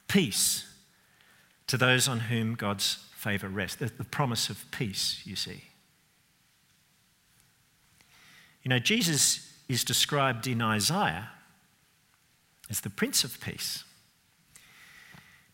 peace 0.07 0.65
to 1.67 1.77
those 1.77 2.07
on 2.07 2.21
whom 2.21 2.55
God's 2.55 3.05
favour 3.15 3.47
rests. 3.47 3.77
The, 3.77 3.91
the 3.97 4.03
promise 4.03 4.49
of 4.49 4.65
peace, 4.71 5.21
you 5.23 5.35
see. 5.35 5.63
You 8.63 8.69
know, 8.69 8.79
Jesus 8.79 9.53
is 9.67 9.83
described 9.83 10.47
in 10.47 10.61
Isaiah 10.61 11.29
as 12.69 12.81
the 12.81 12.89
Prince 12.89 13.23
of 13.23 13.39
Peace. 13.39 13.83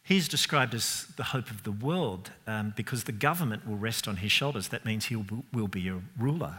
He's 0.03 0.27
described 0.27 0.75
as 0.75 1.07
the 1.17 1.23
hope 1.23 1.49
of 1.49 1.63
the 1.63 1.71
world 1.71 2.31
um, 2.45 2.73
because 2.75 3.05
the 3.05 3.11
government 3.11 3.67
will 3.67 3.77
rest 3.77 4.07
on 4.07 4.17
his 4.17 4.31
shoulders. 4.31 4.67
That 4.67 4.85
means 4.85 5.05
he 5.05 5.15
will 5.51 5.67
be 5.67 5.87
a 5.87 5.99
ruler. 6.19 6.57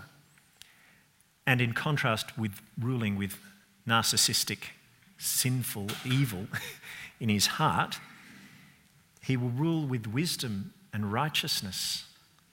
And 1.46 1.60
in 1.60 1.72
contrast 1.72 2.36
with 2.36 2.60
ruling 2.80 3.16
with 3.16 3.38
narcissistic, 3.86 4.70
sinful 5.16 5.86
evil 6.04 6.48
in 7.20 7.28
his 7.28 7.46
heart, 7.46 8.00
he 9.22 9.36
will 9.36 9.50
rule 9.50 9.86
with 9.86 10.06
wisdom 10.08 10.72
and 10.92 11.12
righteousness, 11.12 12.06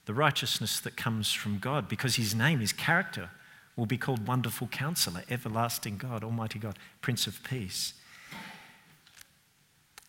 the 0.05 0.13
righteousness 0.13 0.79
that 0.79 0.95
comes 0.95 1.33
from 1.33 1.57
God, 1.57 1.89
because 1.89 2.17
his 2.17 2.35
name, 2.35 2.59
his 2.59 2.73
character, 2.73 3.31
will 3.75 3.85
be 3.85 3.97
called 3.97 4.27
Wonderful 4.27 4.67
Counselor, 4.67 5.23
Everlasting 5.29 5.97
God, 5.97 6.23
Almighty 6.23 6.59
God, 6.59 6.77
Prince 7.01 7.27
of 7.27 7.43
Peace. 7.43 7.93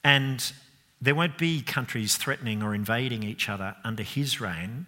And 0.03 0.53
there 1.01 1.15
won't 1.15 1.39
be 1.39 1.63
countries 1.63 2.17
threatening 2.17 2.63
or 2.63 2.75
invading 2.75 3.23
each 3.23 3.49
other 3.49 3.77
under 3.85 4.03
his 4.03 4.41
reign. 4.41 4.87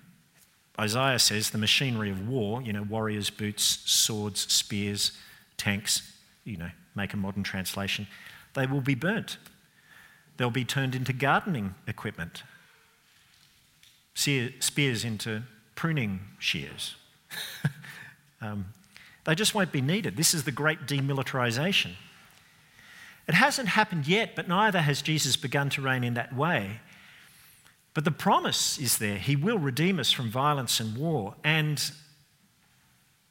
Isaiah 0.79 1.19
says 1.19 1.51
the 1.51 1.59
machinery 1.59 2.11
of 2.11 2.29
war, 2.29 2.61
you 2.61 2.73
know, 2.73 2.83
warriors' 2.83 3.31
boots, 3.31 3.81
swords, 3.85 4.53
spears, 4.53 5.13
tanks, 5.57 6.13
you 6.45 6.59
know, 6.59 6.71
make 6.95 7.15
a 7.15 7.17
modern 7.17 7.43
translation, 7.43 8.07
they 8.55 8.67
will 8.67 8.81
be 8.81 8.95
burnt. 8.95 9.39
They'll 10.37 10.51
be 10.51 10.65
turned 10.65 10.95
into 10.95 11.13
gardening 11.13 11.75
equipment, 11.87 12.43
spears 14.15 15.05
into 15.05 15.43
pruning 15.75 16.21
shears. 16.39 16.97
um, 18.41 18.67
they 19.25 19.35
just 19.35 19.55
won't 19.55 19.73
be 19.73 19.81
needed. 19.81 20.17
This 20.17 20.35
is 20.35 20.45
the 20.45 20.53
great 20.53 20.87
demilitarization. 20.87 21.93
It 23.27 23.35
hasn't 23.35 23.69
happened 23.69 24.07
yet, 24.07 24.37
but 24.37 24.47
neither 24.47 24.81
has 24.81 25.03
Jesus 25.03 25.37
begun 25.37 25.69
to 25.71 25.83
reign 25.83 26.05
in 26.05 26.15
that 26.15 26.35
way. 26.35 26.81
But 27.93 28.05
the 28.05 28.13
promise 28.13 28.79
is 28.79 28.99
there. 28.99 29.17
He 29.17 29.35
will 29.35 29.59
redeem 29.59 29.99
us 29.99 30.13
from 30.13 30.31
violence 30.31 30.81
and 30.81 30.97
war, 30.97 31.35
and 31.43 31.83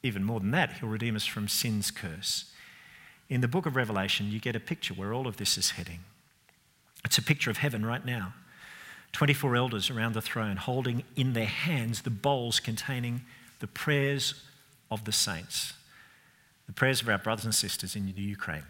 even 0.02 0.22
more 0.22 0.40
than 0.40 0.50
that, 0.50 0.72
He'll 0.74 0.88
redeem 0.88 1.16
us 1.16 1.24
from 1.24 1.48
sin's 1.48 1.90
curse. 1.90 2.52
In 3.28 3.40
the 3.40 3.48
book 3.48 3.64
of 3.64 3.74
Revelation, 3.74 4.30
you 4.30 4.38
get 4.38 4.54
a 4.54 4.60
picture 4.60 4.92
where 4.92 5.14
all 5.14 5.26
of 5.26 5.36
this 5.36 5.56
is 5.56 5.70
heading. 5.70 6.00
It's 7.04 7.18
a 7.18 7.22
picture 7.22 7.50
of 7.50 7.58
heaven 7.58 7.86
right 7.86 8.04
now. 8.04 8.34
24 9.12 9.56
elders 9.56 9.88
around 9.88 10.12
the 10.12 10.20
throne 10.20 10.56
holding 10.56 11.02
in 11.16 11.32
their 11.32 11.46
hands 11.46 12.02
the 12.02 12.10
bowls 12.10 12.60
containing 12.60 13.22
the 13.60 13.66
prayers 13.66 14.42
of 14.90 15.04
the 15.04 15.12
saints, 15.12 15.74
the 16.66 16.72
prayers 16.72 17.02
of 17.02 17.08
our 17.08 17.18
brothers 17.18 17.44
and 17.44 17.54
sisters 17.54 17.96
in 17.96 18.06
the 18.06 18.22
Ukraine 18.22 18.64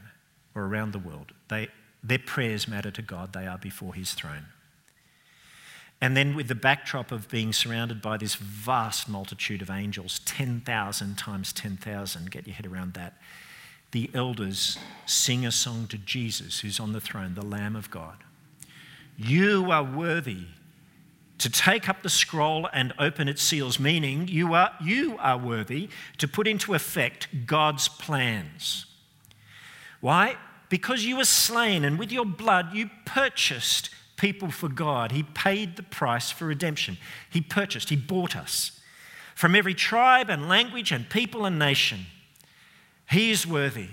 or 0.54 0.64
around 0.64 0.92
the 0.92 0.98
world. 0.98 1.32
They, 1.48 1.68
their 2.02 2.18
prayers 2.18 2.66
matter 2.68 2.90
to 2.90 3.02
God, 3.02 3.32
they 3.32 3.46
are 3.46 3.58
before 3.58 3.94
His 3.94 4.12
throne. 4.12 4.46
And 6.00 6.16
then, 6.16 6.36
with 6.36 6.48
the 6.48 6.54
backdrop 6.54 7.10
of 7.10 7.28
being 7.30 7.52
surrounded 7.52 8.02
by 8.02 8.18
this 8.18 8.34
vast 8.34 9.08
multitude 9.08 9.62
of 9.62 9.70
angels 9.70 10.20
10,000 10.26 11.16
times 11.16 11.52
10,000, 11.54 12.30
get 12.30 12.46
your 12.46 12.54
head 12.54 12.66
around 12.66 12.94
that. 12.94 13.14
The 13.92 14.10
elders 14.12 14.76
sing 15.06 15.46
a 15.46 15.52
song 15.52 15.86
to 15.88 15.96
Jesus, 15.96 16.60
who's 16.60 16.78
on 16.78 16.92
the 16.92 17.00
throne, 17.00 17.34
the 17.34 17.44
Lamb 17.44 17.74
of 17.76 17.90
God. 17.90 18.18
You 19.16 19.70
are 19.70 19.82
worthy 19.82 20.48
to 21.38 21.50
take 21.50 21.88
up 21.88 22.02
the 22.02 22.08
scroll 22.08 22.68
and 22.72 22.92
open 22.98 23.28
its 23.28 23.42
seals, 23.42 23.78
meaning 23.78 24.28
you 24.28 24.54
are, 24.54 24.72
you 24.82 25.16
are 25.18 25.38
worthy 25.38 25.88
to 26.18 26.26
put 26.26 26.46
into 26.46 26.74
effect 26.74 27.28
God's 27.46 27.88
plans. 27.88 28.86
Why? 30.00 30.36
Because 30.68 31.04
you 31.04 31.16
were 31.16 31.24
slain, 31.24 31.84
and 31.84 31.98
with 31.98 32.10
your 32.10 32.24
blood 32.24 32.74
you 32.74 32.90
purchased 33.04 33.90
people 34.16 34.50
for 34.50 34.68
God. 34.68 35.12
He 35.12 35.22
paid 35.22 35.76
the 35.76 35.82
price 35.82 36.30
for 36.30 36.46
redemption. 36.46 36.98
He 37.30 37.40
purchased, 37.40 37.90
He 37.90 37.96
bought 37.96 38.36
us 38.36 38.80
from 39.34 39.54
every 39.54 39.74
tribe 39.74 40.30
and 40.30 40.48
language 40.48 40.92
and 40.92 41.08
people 41.08 41.44
and 41.44 41.58
nation. 41.58 42.06
He 43.10 43.30
is 43.30 43.46
worthy. 43.46 43.88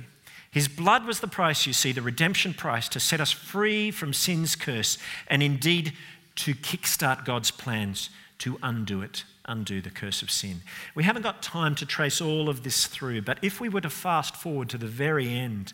His 0.49 0.67
blood 0.67 1.05
was 1.05 1.19
the 1.19 1.27
price, 1.27 1.65
you 1.65 1.73
see, 1.73 1.91
the 1.91 2.01
redemption 2.01 2.53
price 2.53 2.87
to 2.89 2.99
set 2.99 3.19
us 3.19 3.31
free 3.31 3.89
from 3.91 4.13
sin's 4.13 4.55
curse 4.55 4.97
and 5.27 5.41
indeed 5.41 5.93
to 6.35 6.53
kickstart 6.53 7.25
God's 7.25 7.51
plans 7.51 8.09
to 8.39 8.57
undo 8.63 9.01
it, 9.01 9.23
undo 9.45 9.81
the 9.81 9.89
curse 9.89 10.21
of 10.21 10.31
sin. 10.31 10.61
We 10.95 11.03
haven't 11.03 11.21
got 11.21 11.41
time 11.41 11.75
to 11.75 11.85
trace 11.85 12.19
all 12.19 12.49
of 12.49 12.63
this 12.63 12.87
through, 12.87 13.21
but 13.21 13.39
if 13.41 13.61
we 13.61 13.69
were 13.69 13.81
to 13.81 13.89
fast 13.89 14.35
forward 14.35 14.69
to 14.69 14.77
the 14.77 14.87
very 14.87 15.29
end, 15.29 15.73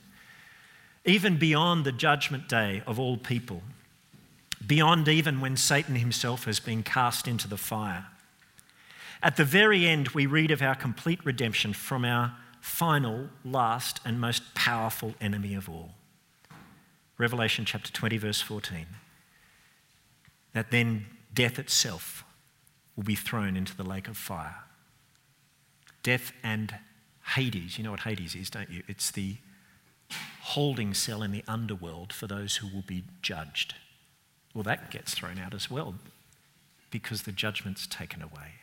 even 1.05 1.37
beyond 1.37 1.85
the 1.85 1.91
judgment 1.91 2.47
day 2.47 2.83
of 2.85 2.99
all 2.99 3.17
people, 3.17 3.63
beyond 4.65 5.07
even 5.07 5.41
when 5.41 5.55
Satan 5.55 5.95
himself 5.95 6.45
has 6.45 6.59
been 6.59 6.83
cast 6.83 7.27
into 7.27 7.47
the 7.47 7.57
fire. 7.57 8.05
At 9.23 9.37
the 9.37 9.45
very 9.45 9.87
end, 9.87 10.09
we 10.09 10.25
read 10.25 10.51
of 10.51 10.61
our 10.61 10.75
complete 10.75 11.25
redemption 11.25 11.73
from 11.73 12.05
our 12.05 12.33
final, 12.61 13.29
last, 13.43 13.99
and 14.05 14.19
most 14.19 14.53
powerful 14.53 15.15
enemy 15.19 15.55
of 15.55 15.69
all. 15.69 15.91
Revelation 17.17 17.65
chapter 17.65 17.91
20, 17.91 18.17
verse 18.17 18.41
14. 18.41 18.85
That 20.53 20.71
then 20.71 21.05
death 21.33 21.59
itself 21.59 22.23
will 22.95 23.03
be 23.03 23.15
thrown 23.15 23.55
into 23.55 23.75
the 23.75 23.83
lake 23.83 24.07
of 24.07 24.17
fire. 24.17 24.63
Death 26.03 26.31
and 26.43 26.75
Hades, 27.35 27.77
you 27.77 27.83
know 27.83 27.91
what 27.91 28.01
Hades 28.01 28.35
is, 28.35 28.49
don't 28.49 28.69
you? 28.69 28.83
It's 28.87 29.11
the 29.11 29.37
holding 30.41 30.93
cell 30.93 31.21
in 31.21 31.31
the 31.31 31.43
underworld 31.47 32.11
for 32.11 32.27
those 32.27 32.57
who 32.57 32.67
will 32.67 32.83
be 32.85 33.03
judged. 33.21 33.75
Well, 34.53 34.63
that 34.63 34.89
gets 34.89 35.13
thrown 35.13 35.37
out 35.37 35.53
as 35.53 35.69
well 35.69 35.95
because 36.89 37.23
the 37.23 37.31
judgment's 37.31 37.85
taken 37.85 38.21
away. 38.21 38.55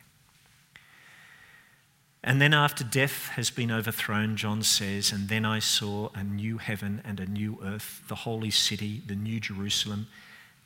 And 2.23 2.41
then, 2.41 2.53
after 2.53 2.83
death 2.83 3.29
has 3.35 3.49
been 3.49 3.71
overthrown, 3.71 4.35
John 4.35 4.61
says, 4.63 5.13
And 5.13 5.29
then 5.29 5.45
I 5.45 5.59
saw 5.59 6.09
a 6.13 6.23
new 6.23 6.57
heaven 6.57 7.01
and 7.05 7.21
a 7.21 7.25
new 7.25 7.57
earth, 7.63 8.03
the 8.09 8.15
holy 8.15 8.51
city, 8.51 9.01
the 9.05 9.15
new 9.15 9.39
Jerusalem, 9.39 10.07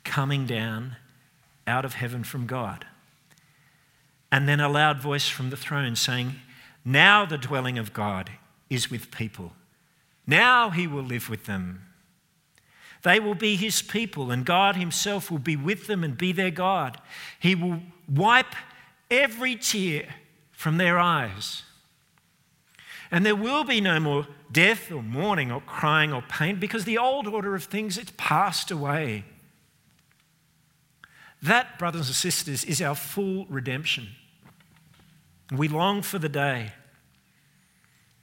coming 0.02 0.44
down 0.44 0.96
out 1.66 1.84
of 1.84 1.94
heaven 1.94 2.24
from 2.24 2.46
God. 2.46 2.86
And 4.30 4.48
then 4.48 4.60
a 4.60 4.68
loud 4.68 5.00
voice 5.00 5.28
from 5.28 5.50
the 5.50 5.56
throne 5.56 5.94
saying, 5.96 6.36
Now 6.84 7.26
the 7.26 7.38
dwelling 7.38 7.78
of 7.78 7.92
God 7.92 8.30
is 8.70 8.90
with 8.90 9.10
people. 9.10 9.52
Now 10.26 10.70
he 10.70 10.86
will 10.86 11.02
live 11.02 11.28
with 11.28 11.44
them. 11.44 11.86
They 13.02 13.18
will 13.18 13.34
be 13.34 13.56
his 13.56 13.82
people, 13.82 14.30
and 14.30 14.46
God 14.46 14.76
himself 14.76 15.30
will 15.30 15.38
be 15.38 15.56
with 15.56 15.86
them 15.86 16.04
and 16.04 16.16
be 16.16 16.32
their 16.32 16.52
God. 16.52 16.98
He 17.38 17.54
will 17.54 17.80
wipe 18.08 18.54
every 19.10 19.56
tear 19.56 20.14
from 20.52 20.78
their 20.78 20.98
eyes. 20.98 21.64
And 23.10 23.26
there 23.26 23.36
will 23.36 23.64
be 23.64 23.80
no 23.80 23.98
more 24.00 24.26
death 24.50 24.90
or 24.90 25.02
mourning 25.02 25.50
or 25.50 25.60
crying 25.60 26.12
or 26.12 26.22
pain 26.22 26.60
because 26.60 26.84
the 26.84 26.96
old 26.96 27.26
order 27.26 27.54
of 27.54 27.64
things 27.64 27.98
it's 27.98 28.12
passed 28.16 28.70
away. 28.70 29.24
That, 31.42 31.78
brothers 31.78 32.06
and 32.06 32.14
sisters, 32.14 32.64
is 32.64 32.80
our 32.80 32.94
full 32.94 33.46
redemption. 33.46 34.08
We 35.50 35.68
long 35.68 36.02
for 36.02 36.18
the 36.18 36.28
day. 36.28 36.72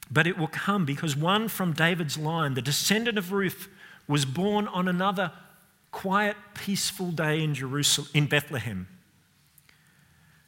But 0.10 0.26
it 0.26 0.38
will 0.38 0.48
come 0.48 0.86
because 0.86 1.16
one 1.16 1.50
from 1.50 1.74
David's 1.74 2.18
line, 2.18 2.54
the 2.54 2.62
descendant 2.62 3.18
of 3.18 3.32
Ruth, 3.32 3.68
was 4.08 4.26
born 4.26 4.68
on 4.68 4.88
another 4.88 5.32
quiet, 5.92 6.36
peaceful 6.56 7.12
day 7.12 7.44
in 7.44 7.54
Jerusalem, 7.54 8.08
in 8.14 8.26
Bethlehem. 8.26 8.88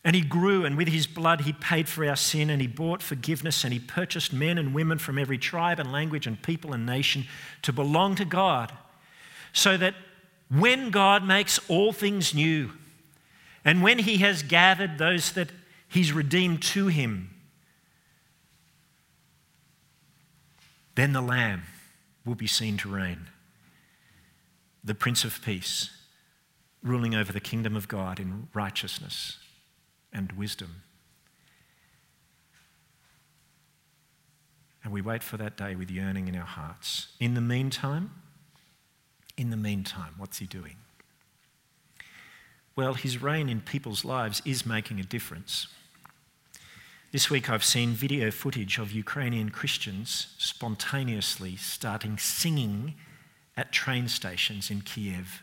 And 0.03 0.15
he 0.15 0.21
grew, 0.23 0.65
and 0.65 0.77
with 0.77 0.87
his 0.87 1.05
blood 1.05 1.41
he 1.41 1.53
paid 1.53 1.87
for 1.87 2.07
our 2.07 2.15
sin, 2.15 2.49
and 2.49 2.59
he 2.59 2.67
bought 2.67 3.03
forgiveness, 3.03 3.63
and 3.63 3.71
he 3.71 3.79
purchased 3.79 4.33
men 4.33 4.57
and 4.57 4.73
women 4.73 4.97
from 4.97 5.19
every 5.19 5.37
tribe 5.37 5.79
and 5.79 5.91
language 5.91 6.25
and 6.25 6.41
people 6.41 6.73
and 6.73 6.87
nation 6.87 7.25
to 7.61 7.71
belong 7.71 8.15
to 8.15 8.25
God. 8.25 8.71
So 9.53 9.77
that 9.77 9.93
when 10.51 10.91
God 10.91 11.25
makes 11.25 11.59
all 11.69 11.93
things 11.93 12.33
new, 12.33 12.71
and 13.63 13.81
when 13.81 13.99
he 13.99 14.17
has 14.17 14.43
gathered 14.43 14.97
those 14.97 15.31
that 15.33 15.49
he's 15.87 16.11
redeemed 16.11 16.61
to 16.61 16.87
him, 16.87 17.29
then 20.95 21.13
the 21.13 21.21
Lamb 21.21 21.63
will 22.25 22.35
be 22.35 22.47
seen 22.47 22.77
to 22.77 22.89
reign 22.89 23.27
the 24.83 24.95
Prince 24.95 25.23
of 25.23 25.41
Peace, 25.43 25.89
ruling 26.83 27.15
over 27.15 27.31
the 27.31 27.39
kingdom 27.39 27.75
of 27.75 27.87
God 27.87 28.19
in 28.19 28.47
righteousness 28.53 29.37
and 30.11 30.31
wisdom. 30.33 30.81
And 34.83 34.91
we 34.91 35.01
wait 35.01 35.21
for 35.21 35.37
that 35.37 35.55
day 35.55 35.75
with 35.75 35.91
yearning 35.91 36.27
in 36.27 36.35
our 36.35 36.45
hearts. 36.45 37.09
In 37.19 37.35
the 37.35 37.41
meantime, 37.41 38.20
in 39.41 39.49
the 39.49 39.57
meantime, 39.57 40.13
what's 40.17 40.37
he 40.37 40.45
doing? 40.45 40.75
Well, 42.75 42.93
his 42.93 43.21
reign 43.21 43.49
in 43.49 43.61
people's 43.61 44.05
lives 44.05 44.41
is 44.45 44.65
making 44.67 44.99
a 44.99 45.03
difference. 45.03 45.67
This 47.11 47.29
week 47.29 47.49
I've 47.49 47.65
seen 47.65 47.89
video 47.89 48.29
footage 48.29 48.77
of 48.77 48.91
Ukrainian 48.91 49.49
Christians 49.49 50.35
spontaneously 50.37 51.55
starting 51.55 52.19
singing 52.19 52.93
at 53.57 53.71
train 53.71 54.07
stations 54.07 54.69
in 54.69 54.81
Kiev, 54.81 55.41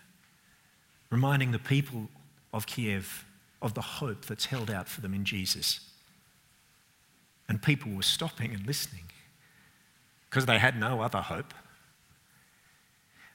reminding 1.11 1.50
the 1.50 1.58
people 1.58 2.08
of 2.54 2.66
Kiev 2.66 3.24
of 3.61 3.74
the 3.74 3.82
hope 3.82 4.26
that's 4.26 4.46
held 4.46 4.70
out 4.70 4.88
for 4.88 5.00
them 5.00 5.12
in 5.12 5.24
Jesus. 5.24 5.80
And 7.48 7.61
people 7.61 7.92
were 7.92 8.02
stopping 8.02 8.54
and 8.54 8.64
listening 8.64 9.11
because 10.30 10.46
they 10.46 10.58
had 10.58 10.78
no 10.78 11.02
other 11.02 11.20
hope. 11.20 11.52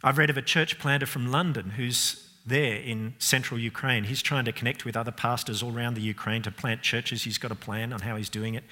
I've 0.04 0.18
read 0.18 0.30
of 0.30 0.38
a 0.38 0.42
church 0.42 0.80
planter 0.80 1.06
from 1.06 1.32
London 1.32 1.72
who's 1.72 2.30
there 2.46 2.76
in 2.76 3.13
central 3.20 3.58
Ukraine. 3.58 4.04
He's 4.04 4.22
trying 4.22 4.44
to 4.46 4.52
connect 4.52 4.84
with 4.84 4.98
other 4.98 5.12
pastors 5.12 5.63
all 5.63 5.74
around 5.74 5.94
the 5.94 6.02
Ukraine 6.02 6.42
to 6.42 6.52
plant 6.52 6.82
churches. 6.82 7.24
He's 7.24 7.38
got 7.38 7.52
a 7.52 7.56
plan 7.56 7.94
on 7.94 8.02
how 8.02 8.18
he's 8.18 8.30
doing 8.30 8.56
it. 8.56 8.66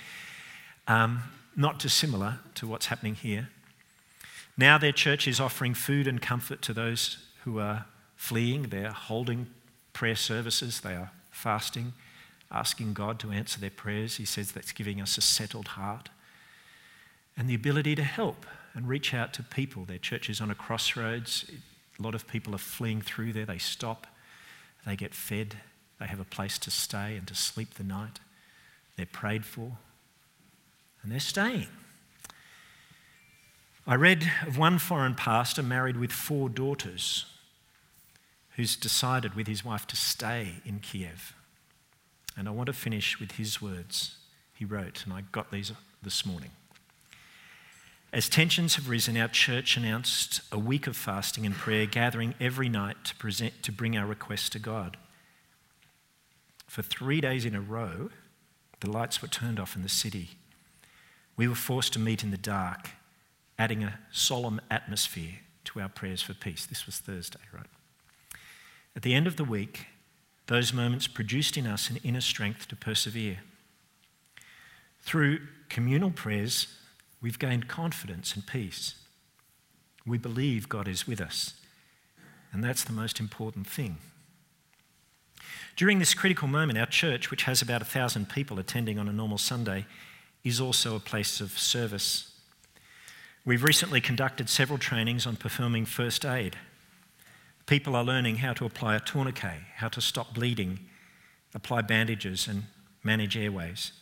Um, 0.89 1.23
not 1.55 1.79
dissimilar 1.79 2.39
to 2.55 2.67
what's 2.67 2.87
happening 2.87 3.15
here. 3.15 3.47
Now 4.57 4.77
their 4.77 4.91
church 4.91 5.25
is 5.25 5.39
offering 5.39 5.73
food 5.73 6.05
and 6.05 6.21
comfort 6.21 6.61
to 6.63 6.73
those 6.73 7.17
who 7.45 7.59
are 7.59 7.85
fleeing. 8.17 8.63
They're 8.63 8.91
holding 8.91 9.47
prayer 9.93 10.17
services, 10.17 10.81
they 10.81 10.93
are 10.93 11.11
fasting, 11.31 11.93
asking 12.51 12.93
God 12.93 13.19
to 13.19 13.31
answer 13.31 13.59
their 13.59 13.69
prayers. 13.69 14.17
He 14.17 14.25
says 14.25 14.51
that's 14.51 14.73
giving 14.73 14.99
us 14.99 15.17
a 15.17 15.21
settled 15.21 15.69
heart 15.69 16.09
and 17.37 17.49
the 17.49 17.55
ability 17.55 17.95
to 17.95 18.03
help 18.03 18.45
and 18.73 18.87
reach 18.87 19.13
out 19.13 19.33
to 19.33 19.43
people. 19.43 19.85
Their 19.85 19.97
church 19.97 20.29
is 20.29 20.41
on 20.41 20.51
a 20.51 20.55
crossroads. 20.55 21.45
A 21.99 22.01
lot 22.01 22.15
of 22.15 22.27
people 22.27 22.55
are 22.55 22.59
fleeing 22.59 23.01
through 23.01 23.33
there. 23.33 23.45
They 23.45 23.57
stop, 23.57 24.07
they 24.85 24.95
get 24.95 25.13
fed, 25.13 25.57
they 25.99 26.07
have 26.07 26.19
a 26.19 26.25
place 26.25 26.57
to 26.59 26.71
stay 26.71 27.15
and 27.15 27.27
to 27.27 27.35
sleep 27.35 27.75
the 27.75 27.83
night. 27.83 28.19
They're 28.97 29.05
prayed 29.05 29.45
for, 29.45 29.77
and 31.03 31.11
they're 31.11 31.19
staying. 31.19 31.67
I 33.85 33.95
read 33.95 34.31
of 34.45 34.57
one 34.57 34.79
foreign 34.79 35.15
pastor 35.15 35.63
married 35.63 35.97
with 35.97 36.11
four 36.11 36.49
daughters 36.49 37.25
who's 38.55 38.75
decided 38.75 39.33
with 39.33 39.47
his 39.47 39.65
wife 39.65 39.87
to 39.87 39.95
stay 39.95 40.55
in 40.65 40.79
Kiev. 40.79 41.33
And 42.37 42.47
I 42.47 42.51
want 42.51 42.67
to 42.67 42.73
finish 42.73 43.19
with 43.19 43.33
his 43.33 43.61
words. 43.61 44.17
He 44.53 44.65
wrote, 44.65 45.03
and 45.05 45.13
I 45.13 45.21
got 45.31 45.51
these 45.51 45.71
this 46.03 46.25
morning. 46.25 46.51
As 48.13 48.27
tensions 48.27 48.75
have 48.75 48.89
risen, 48.89 49.15
our 49.15 49.29
church 49.29 49.77
announced 49.77 50.41
a 50.51 50.59
week 50.59 50.85
of 50.85 50.97
fasting 50.97 51.45
and 51.45 51.55
prayer, 51.55 51.85
gathering 51.85 52.35
every 52.41 52.67
night 52.67 52.97
to, 53.05 53.15
present, 53.15 53.63
to 53.63 53.71
bring 53.71 53.97
our 53.97 54.05
requests 54.05 54.49
to 54.49 54.59
God. 54.59 54.97
For 56.67 56.81
three 56.81 57.21
days 57.21 57.45
in 57.45 57.55
a 57.55 57.61
row, 57.61 58.09
the 58.81 58.89
lights 58.89 59.21
were 59.21 59.29
turned 59.29 59.59
off 59.59 59.77
in 59.77 59.81
the 59.81 59.89
city. 59.89 60.31
We 61.37 61.47
were 61.47 61.55
forced 61.55 61.93
to 61.93 61.99
meet 61.99 62.23
in 62.23 62.31
the 62.31 62.37
dark 62.37 62.89
adding 63.57 63.83
a 63.83 63.99
solemn 64.11 64.59
atmosphere 64.69 65.35
to 65.63 65.79
our 65.79 65.89
prayers 65.89 66.21
for 66.21 66.33
peace. 66.33 66.65
This 66.65 66.85
was 66.85 66.97
Thursday, 66.97 67.39
right? 67.53 67.67
At 68.95 69.03
the 69.03 69.13
end 69.13 69.27
of 69.27 69.37
the 69.37 69.43
week, 69.43 69.85
those 70.47 70.73
moments 70.73 71.07
produced 71.07 71.55
in 71.55 71.65
us 71.65 71.89
an 71.89 71.99
inner 72.03 72.21
strength 72.21 72.67
to 72.69 72.75
persevere. 72.75 73.37
Through 75.01 75.39
communal 75.69 76.11
prayers, 76.11 76.67
we've 77.21 77.39
gained 77.39 77.67
confidence 77.67 78.35
and 78.35 78.45
peace. 78.45 78.95
We 80.05 80.17
believe 80.17 80.69
God 80.69 80.87
is 80.87 81.07
with 81.07 81.21
us, 81.21 81.53
and 82.51 82.63
that's 82.63 82.83
the 82.83 82.93
most 82.93 83.19
important 83.19 83.67
thing. 83.67 83.97
During 85.75 85.99
this 85.99 86.13
critical 86.13 86.47
moment, 86.47 86.77
our 86.77 86.85
church, 86.85 87.31
which 87.31 87.43
has 87.43 87.61
about 87.61 87.81
a 87.81 87.85
thousand 87.85 88.29
people 88.29 88.59
attending 88.59 88.99
on 88.99 89.07
a 89.07 89.13
normal 89.13 89.37
Sunday, 89.37 89.85
is 90.43 90.59
also 90.59 90.95
a 90.95 90.99
place 90.99 91.39
of 91.39 91.57
service 91.57 92.31
We've 93.43 93.63
recently 93.63 94.01
conducted 94.01 94.49
several 94.49 94.77
trainings 94.77 95.25
on 95.25 95.35
performing 95.35 95.85
first 95.85 96.25
aid. 96.25 96.57
People 97.65 97.95
are 97.95 98.03
learning 98.03 98.37
how 98.37 98.53
to 98.53 98.65
apply 98.65 98.95
a 98.95 98.99
tourniquet, 98.99 99.61
how 99.77 99.87
to 99.87 100.01
stop 100.01 100.35
bleeding, 100.35 100.79
apply 101.55 101.81
bandages, 101.81 102.47
and 102.47 102.65
manage 103.03 103.35
airways. 103.35 103.93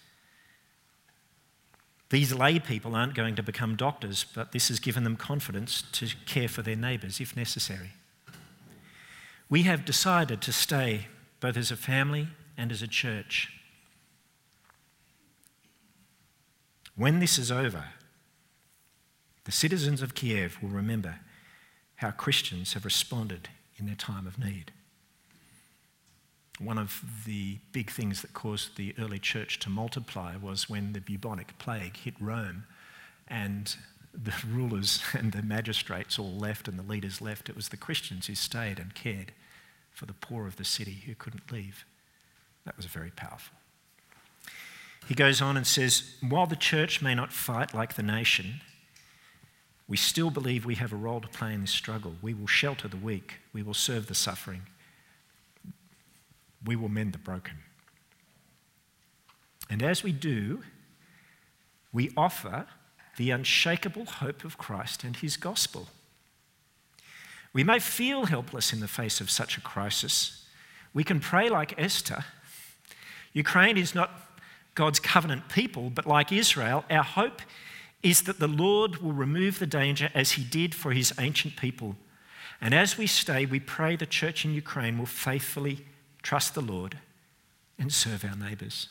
These 2.09 2.33
lay 2.33 2.59
people 2.59 2.95
aren't 2.95 3.13
going 3.13 3.35
to 3.35 3.43
become 3.43 3.75
doctors, 3.75 4.25
but 4.33 4.51
this 4.51 4.69
has 4.69 4.79
given 4.79 5.03
them 5.03 5.15
confidence 5.15 5.83
to 5.93 6.09
care 6.25 6.47
for 6.47 6.61
their 6.61 6.75
neighbours 6.75 7.19
if 7.19 7.35
necessary. 7.35 7.91
We 9.49 9.63
have 9.63 9.85
decided 9.85 10.41
to 10.41 10.51
stay 10.51 11.07
both 11.39 11.57
as 11.57 11.71
a 11.71 11.77
family 11.77 12.29
and 12.57 12.71
as 12.71 12.81
a 12.81 12.87
church. 12.87 13.53
When 16.95 17.19
this 17.19 17.37
is 17.37 17.51
over, 17.51 17.85
the 19.45 19.51
citizens 19.51 20.01
of 20.01 20.15
Kiev 20.15 20.57
will 20.61 20.69
remember 20.69 21.19
how 21.97 22.11
Christians 22.11 22.73
have 22.73 22.85
responded 22.85 23.49
in 23.77 23.85
their 23.85 23.95
time 23.95 24.27
of 24.27 24.37
need. 24.37 24.71
One 26.59 26.77
of 26.77 27.03
the 27.25 27.57
big 27.71 27.89
things 27.89 28.21
that 28.21 28.33
caused 28.33 28.75
the 28.75 28.93
early 28.99 29.19
church 29.19 29.59
to 29.59 29.69
multiply 29.69 30.35
was 30.35 30.69
when 30.69 30.93
the 30.93 30.99
bubonic 30.99 31.57
plague 31.57 31.97
hit 31.97 32.15
Rome 32.19 32.65
and 33.27 33.75
the 34.13 34.33
rulers 34.51 35.01
and 35.13 35.31
the 35.31 35.41
magistrates 35.41 36.19
all 36.19 36.35
left 36.35 36.67
and 36.67 36.77
the 36.77 36.83
leaders 36.83 37.21
left. 37.21 37.49
It 37.49 37.55
was 37.55 37.69
the 37.69 37.77
Christians 37.77 38.27
who 38.27 38.35
stayed 38.35 38.77
and 38.79 38.93
cared 38.93 39.31
for 39.91 40.05
the 40.05 40.13
poor 40.13 40.47
of 40.47 40.57
the 40.57 40.65
city 40.65 41.03
who 41.05 41.15
couldn't 41.15 41.51
leave. 41.51 41.85
That 42.65 42.77
was 42.77 42.85
very 42.85 43.11
powerful. 43.11 43.55
He 45.07 45.15
goes 45.15 45.41
on 45.41 45.57
and 45.57 45.65
says, 45.65 46.15
While 46.21 46.45
the 46.45 46.55
church 46.55 47.01
may 47.01 47.15
not 47.15 47.33
fight 47.33 47.73
like 47.73 47.95
the 47.95 48.03
nation, 48.03 48.61
we 49.87 49.97
still 49.97 50.29
believe 50.29 50.65
we 50.65 50.75
have 50.75 50.93
a 50.93 50.97
role 50.97 51.19
to 51.21 51.27
play 51.27 51.53
in 51.53 51.61
this 51.61 51.71
struggle. 51.71 52.13
We 52.21 52.33
will 52.33 52.47
shelter 52.47 52.87
the 52.87 52.97
weak, 52.97 53.39
we 53.53 53.63
will 53.63 53.73
serve 53.73 54.07
the 54.07 54.15
suffering, 54.15 54.63
we 56.65 56.75
will 56.75 56.89
mend 56.89 57.13
the 57.13 57.17
broken. 57.17 57.57
And 59.69 59.83
as 59.83 60.03
we 60.03 60.11
do, 60.11 60.63
we 61.93 62.11
offer 62.17 62.67
the 63.17 63.31
unshakable 63.31 64.05
hope 64.05 64.43
of 64.43 64.57
Christ 64.57 65.03
and 65.03 65.15
his 65.15 65.37
gospel. 65.37 65.87
We 67.53 67.63
may 67.63 67.79
feel 67.79 68.25
helpless 68.25 68.73
in 68.73 68.79
the 68.79 68.87
face 68.87 69.21
of 69.21 69.29
such 69.29 69.57
a 69.57 69.61
crisis. 69.61 70.45
We 70.93 71.03
can 71.03 71.19
pray 71.19 71.49
like 71.49 71.73
Esther. 71.77 72.25
Ukraine 73.33 73.77
is 73.77 73.95
not 73.95 74.11
God's 74.75 74.99
covenant 74.99 75.49
people, 75.49 75.89
but 75.89 76.05
like 76.05 76.31
Israel, 76.31 76.85
our 76.89 77.03
hope 77.03 77.41
is 78.01 78.21
that 78.23 78.39
the 78.39 78.47
Lord 78.47 78.97
will 78.97 79.11
remove 79.11 79.59
the 79.59 79.67
danger 79.67 80.09
as 80.13 80.33
he 80.33 80.43
did 80.43 80.73
for 80.73 80.93
his 80.93 81.13
ancient 81.19 81.57
people. 81.57 81.95
And 82.61 82.73
as 82.73 82.97
we 82.97 83.07
stay, 83.07 83.45
we 83.45 83.59
pray 83.59 83.95
the 83.95 84.05
church 84.05 84.45
in 84.45 84.53
Ukraine 84.53 84.97
will 84.97 85.05
faithfully 85.05 85.85
trust 86.21 86.53
the 86.53 86.61
Lord 86.61 86.97
and 87.77 87.91
serve 87.91 88.25
our 88.25 88.35
neighbours. 88.35 88.89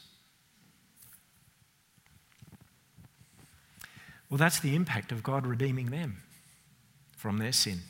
Well, 4.31 4.39
that's 4.39 4.61
the 4.61 4.75
impact 4.75 5.11
of 5.13 5.23
God 5.23 5.47
redeeming 5.47 5.87
them 5.87 6.23
from 7.17 7.39
their 7.39 7.53
sin. 7.53 7.81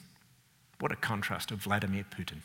What 0.79 0.93
a 0.93 0.97
contrast 0.97 1.51
of 1.51 1.59
Vladimir 1.59 2.05
Putin. 2.05 2.39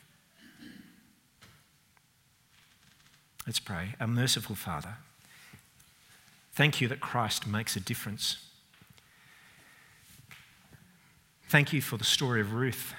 Let's 3.46 3.60
pray. 3.60 3.94
Our 4.00 4.08
merciful 4.08 4.56
Father, 4.56 4.96
thank 6.52 6.80
you 6.80 6.88
that 6.88 7.00
Christ 7.00 7.46
makes 7.46 7.76
a 7.76 7.80
difference 7.80 8.38
Thank 11.54 11.72
you 11.72 11.80
for 11.80 11.96
the 11.96 12.04
story 12.04 12.40
of 12.40 12.52
Ruth, 12.52 12.94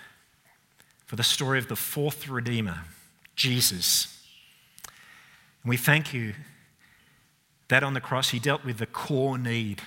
for 1.05 1.17
the 1.17 1.23
story 1.23 1.59
of 1.59 1.67
the 1.67 1.75
fourth 1.75 2.29
Redeemer, 2.29 2.83
Jesus. 3.35 4.23
And 5.63 5.69
we 5.69 5.77
thank 5.77 6.13
you 6.13 6.33
that 7.67 7.83
on 7.83 7.93
the 7.93 8.01
cross 8.01 8.29
he 8.29 8.39
dealt 8.39 8.63
with 8.63 8.77
the 8.77 8.85
core 8.85 9.37
need 9.37 9.81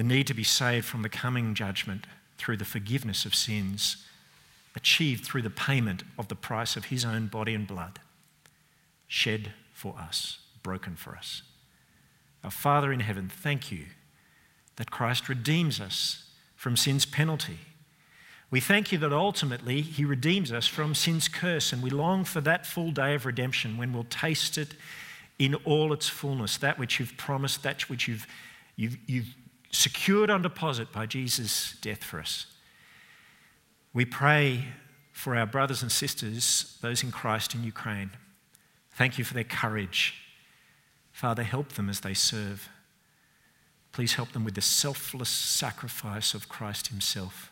the 0.00 0.04
need 0.04 0.26
to 0.26 0.32
be 0.32 0.44
saved 0.44 0.86
from 0.86 1.02
the 1.02 1.10
coming 1.10 1.54
judgment 1.54 2.06
through 2.38 2.56
the 2.56 2.64
forgiveness 2.64 3.26
of 3.26 3.34
sins, 3.34 4.06
achieved 4.74 5.26
through 5.26 5.42
the 5.42 5.50
payment 5.50 6.04
of 6.18 6.28
the 6.28 6.34
price 6.34 6.74
of 6.74 6.86
his 6.86 7.04
own 7.04 7.26
body 7.26 7.52
and 7.52 7.66
blood, 7.66 7.98
shed 9.06 9.52
for 9.74 9.94
us, 9.98 10.38
broken 10.62 10.96
for 10.96 11.14
us. 11.16 11.42
Our 12.42 12.50
Father 12.50 12.94
in 12.94 13.00
heaven, 13.00 13.28
thank 13.28 13.70
you 13.70 13.88
that 14.76 14.90
Christ 14.90 15.28
redeems 15.28 15.82
us 15.82 16.30
from 16.56 16.78
sin's 16.78 17.04
penalty. 17.04 17.58
We 18.50 18.60
thank 18.60 18.90
you 18.90 18.98
that 18.98 19.12
ultimately 19.12 19.80
he 19.80 20.04
redeems 20.04 20.50
us 20.50 20.66
from 20.66 20.94
sin's 20.94 21.28
curse, 21.28 21.72
and 21.72 21.82
we 21.82 21.90
long 21.90 22.24
for 22.24 22.40
that 22.40 22.66
full 22.66 22.90
day 22.90 23.14
of 23.14 23.24
redemption 23.24 23.76
when 23.76 23.92
we'll 23.92 24.04
taste 24.04 24.58
it 24.58 24.74
in 25.38 25.54
all 25.64 25.92
its 25.92 26.08
fullness, 26.08 26.56
that 26.58 26.78
which 26.78 26.98
you've 26.98 27.16
promised, 27.16 27.62
that 27.62 27.88
which 27.88 28.08
you've, 28.08 28.26
you've, 28.76 28.98
you've 29.06 29.34
secured 29.70 30.30
on 30.30 30.42
deposit 30.42 30.92
by 30.92 31.06
Jesus' 31.06 31.76
death 31.80 32.02
for 32.02 32.18
us. 32.18 32.46
We 33.94 34.04
pray 34.04 34.64
for 35.12 35.36
our 35.36 35.46
brothers 35.46 35.82
and 35.82 35.92
sisters, 35.92 36.76
those 36.80 37.02
in 37.02 37.12
Christ 37.12 37.54
in 37.54 37.62
Ukraine. 37.62 38.10
Thank 38.92 39.16
you 39.16 39.24
for 39.24 39.34
their 39.34 39.44
courage. 39.44 40.14
Father, 41.12 41.42
help 41.42 41.72
them 41.72 41.88
as 41.88 42.00
they 42.00 42.14
serve. 42.14 42.68
Please 43.92 44.14
help 44.14 44.32
them 44.32 44.44
with 44.44 44.54
the 44.54 44.60
selfless 44.60 45.28
sacrifice 45.28 46.34
of 46.34 46.48
Christ 46.48 46.88
Himself. 46.88 47.49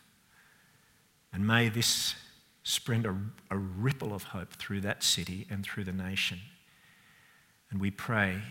And 1.32 1.46
may 1.46 1.68
this 1.68 2.14
spread 2.62 3.06
a, 3.06 3.16
a, 3.50 3.56
ripple 3.56 4.14
of 4.14 4.24
hope 4.24 4.52
through 4.54 4.80
that 4.82 5.02
city 5.02 5.46
and 5.48 5.64
through 5.64 5.84
the 5.84 5.92
nation. 5.92 6.38
And 7.70 7.80
we 7.80 7.90
pray 7.90 8.42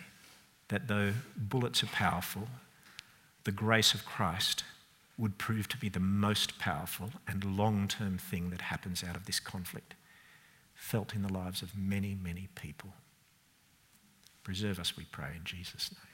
that 0.69 0.87
though 0.87 1.13
bullets 1.35 1.83
are 1.83 1.87
powerful, 1.87 2.47
the 3.43 3.51
grace 3.51 3.93
of 3.93 4.05
Christ 4.05 4.63
would 5.17 5.37
prove 5.37 5.67
to 5.69 5.77
be 5.77 5.89
the 5.89 5.99
most 5.99 6.59
powerful 6.59 7.11
and 7.27 7.57
long 7.57 7.87
term 7.87 8.17
thing 8.17 8.49
that 8.51 8.61
happens 8.61 9.03
out 9.03 9.15
of 9.15 9.25
this 9.25 9.39
conflict, 9.39 9.95
felt 10.75 11.15
in 11.15 11.23
the 11.23 11.33
lives 11.33 11.61
of 11.61 11.77
many, 11.77 12.15
many 12.21 12.49
people. 12.55 12.93
Preserve 14.43 14.79
us, 14.79 14.95
we 14.95 15.05
pray, 15.05 15.29
in 15.35 15.43
Jesus' 15.43 15.91
name. 15.91 16.06